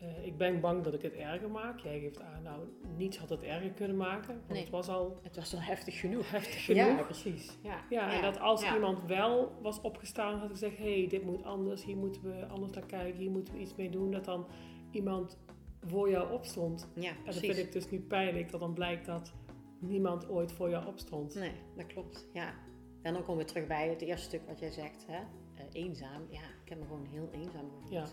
[0.00, 1.78] Eh, ik ben bang dat ik het erger maak.
[1.78, 2.60] Jij geeft aan, nou,
[2.96, 4.34] niets had het erger kunnen maken.
[4.34, 4.60] Want Nee.
[4.60, 6.30] het was al het was wel heftig genoeg.
[6.30, 6.86] heftig genoeg.
[6.86, 7.56] Ja, precies.
[7.62, 8.74] Ja, Ja, en dat als ja.
[8.74, 12.72] iemand wel was opgestaan had gezegd: hé, hey, dit moet anders, hier moeten we anders
[12.72, 14.46] naar kijken, hier moeten we iets mee doen, dat dan
[14.90, 15.38] iemand
[15.86, 16.88] voor jou opstond.
[16.94, 19.32] Ja, En dat vind ik dus nu pijnlijk, dat dan blijkt dat
[19.78, 21.34] niemand ooit voor jou opstond.
[21.34, 22.28] Nee, dat klopt.
[22.32, 22.54] Ja.
[23.02, 25.18] En dan komen we terug bij het eerste stuk wat jij zegt, hè?
[25.54, 26.22] Eh, eenzaam.
[26.30, 27.90] Ja, ik heb me gewoon heel eenzaam gevoeld.
[27.92, 28.06] Ja,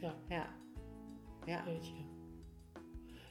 [0.00, 0.14] ja.
[0.28, 0.48] Ja.
[1.46, 1.64] Ja.
[1.64, 1.94] Weet je.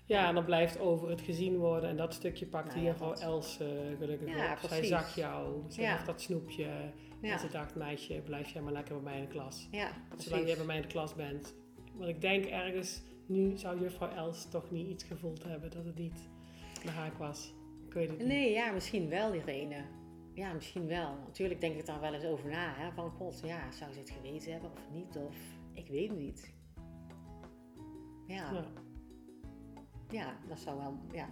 [0.06, 1.90] Ja, en dan blijft over het gezien worden.
[1.90, 3.56] En dat stukje pakt Nou hier ja, dat- Els
[3.98, 4.70] gelukkig Ja, op.
[4.70, 5.62] Zij zag jou.
[5.72, 6.04] Ze Ja.
[6.04, 6.66] dat snoepje.
[7.22, 9.68] Ja, En ze dacht, meisje, blijf jij maar lekker bij mij in de klas.
[9.72, 11.56] ja zolang jij bij mij in de klas bent.
[11.94, 15.98] Want ik denk ergens, nu zou juffrouw Els toch niet iets gevoeld hebben dat het
[15.98, 16.30] niet
[16.84, 17.54] naar haar was.
[17.88, 18.28] Ik weet het niet.
[18.28, 19.84] Nee, ja, misschien wel, Irene.
[20.34, 21.16] Ja, misschien wel.
[21.26, 22.74] Natuurlijk denk ik daar wel eens over na.
[22.76, 22.92] Hè?
[22.92, 25.18] Van, god, ja, zou ze het geweten hebben of niet?
[25.18, 25.36] Of,
[25.74, 26.54] ik weet het niet.
[28.28, 28.66] Ja, Ja.
[30.10, 31.30] ja dat zou wel, ja,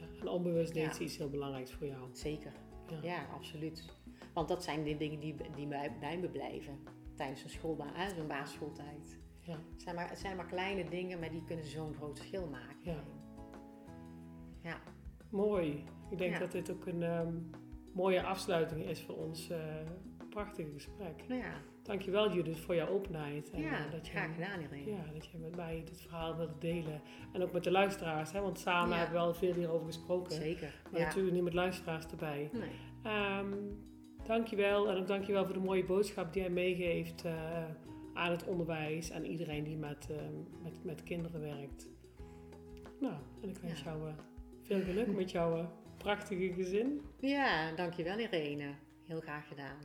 [0.00, 0.92] Ja, En onbewust deed Ja.
[0.92, 2.08] ze iets heel belangrijks voor jou.
[2.12, 2.52] zeker.
[2.88, 2.98] Ja.
[3.02, 3.84] Ja, absoluut.
[4.34, 5.66] Want dat zijn de dingen die, die
[6.00, 6.78] bij me blijven
[7.14, 9.18] tijdens een schoolbaan, zo'n basisschooltijd.
[9.48, 9.58] Ja.
[9.72, 12.76] Het zijn, maar, het zijn maar kleine dingen, maar die kunnen zo'n groot verschil maken.
[12.92, 13.04] Ja.
[14.62, 14.80] Ja.
[15.30, 15.84] Mooi.
[16.10, 16.38] Ik denk Ja.
[16.38, 17.34] dat dit ook een ehm,
[17.92, 19.58] mooie afsluiting is voor ons eh,
[20.30, 21.28] prachtige gesprek.
[21.28, 23.50] Nou ja, Dankjewel Judith voor jouw openheid.
[23.50, 24.90] En, ja eh, dat je, graag gedaan, Irene.
[24.90, 27.00] Ja, dat je met mij dit verhaal wilde delen.
[27.32, 28.32] En ook met de luisteraars.
[28.32, 28.40] Hè?
[28.40, 28.96] Want samen Ja.
[28.96, 30.32] hebben we wel veel hierover gesproken.
[30.32, 30.82] Zeker.
[30.90, 31.06] Maar ja.
[31.06, 32.50] natuurlijk niet met luisteraars erbij.
[32.52, 32.70] Nee.
[33.02, 33.52] Ehm
[34.28, 34.88] dankjewel.
[34.90, 37.64] En ook dankjewel voor de mooie boodschap die hij meegeeft eh,
[38.18, 39.10] aan het onderwijs.
[39.10, 41.88] En iedereen die met, ehm, met, met kinderen werkt.
[43.00, 43.84] Nou, en ik wens Ja.
[43.84, 44.14] jou eh,
[44.62, 45.66] veel geluk met jouw eh,
[45.96, 47.00] prachtige gezin.
[47.20, 48.70] Ja, dankjewel Irene.
[49.06, 49.78] Heel graag gedaan.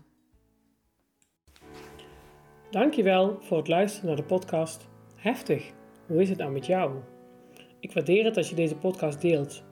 [2.72, 4.88] Dankjewel voor het luisteren naar de podcast.
[5.16, 5.72] Heftig,
[6.08, 7.00] hoe is het nou met jou?
[7.80, 9.64] Ik waardeer het als je deze podcast deelt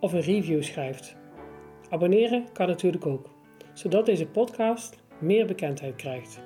[0.00, 1.16] of een review schrijft.
[1.90, 3.30] Abonneren kan natuurlijk ook,
[3.72, 6.40] zodat deze podcast meer bekendheid krijgt.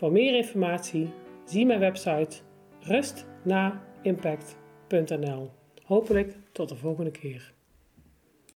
[0.00, 1.10] Voor meer informatie
[1.44, 2.36] zie mijn website
[2.80, 5.50] rustnaimpact.nl.
[5.84, 7.52] Hopelijk tot de volgende keer.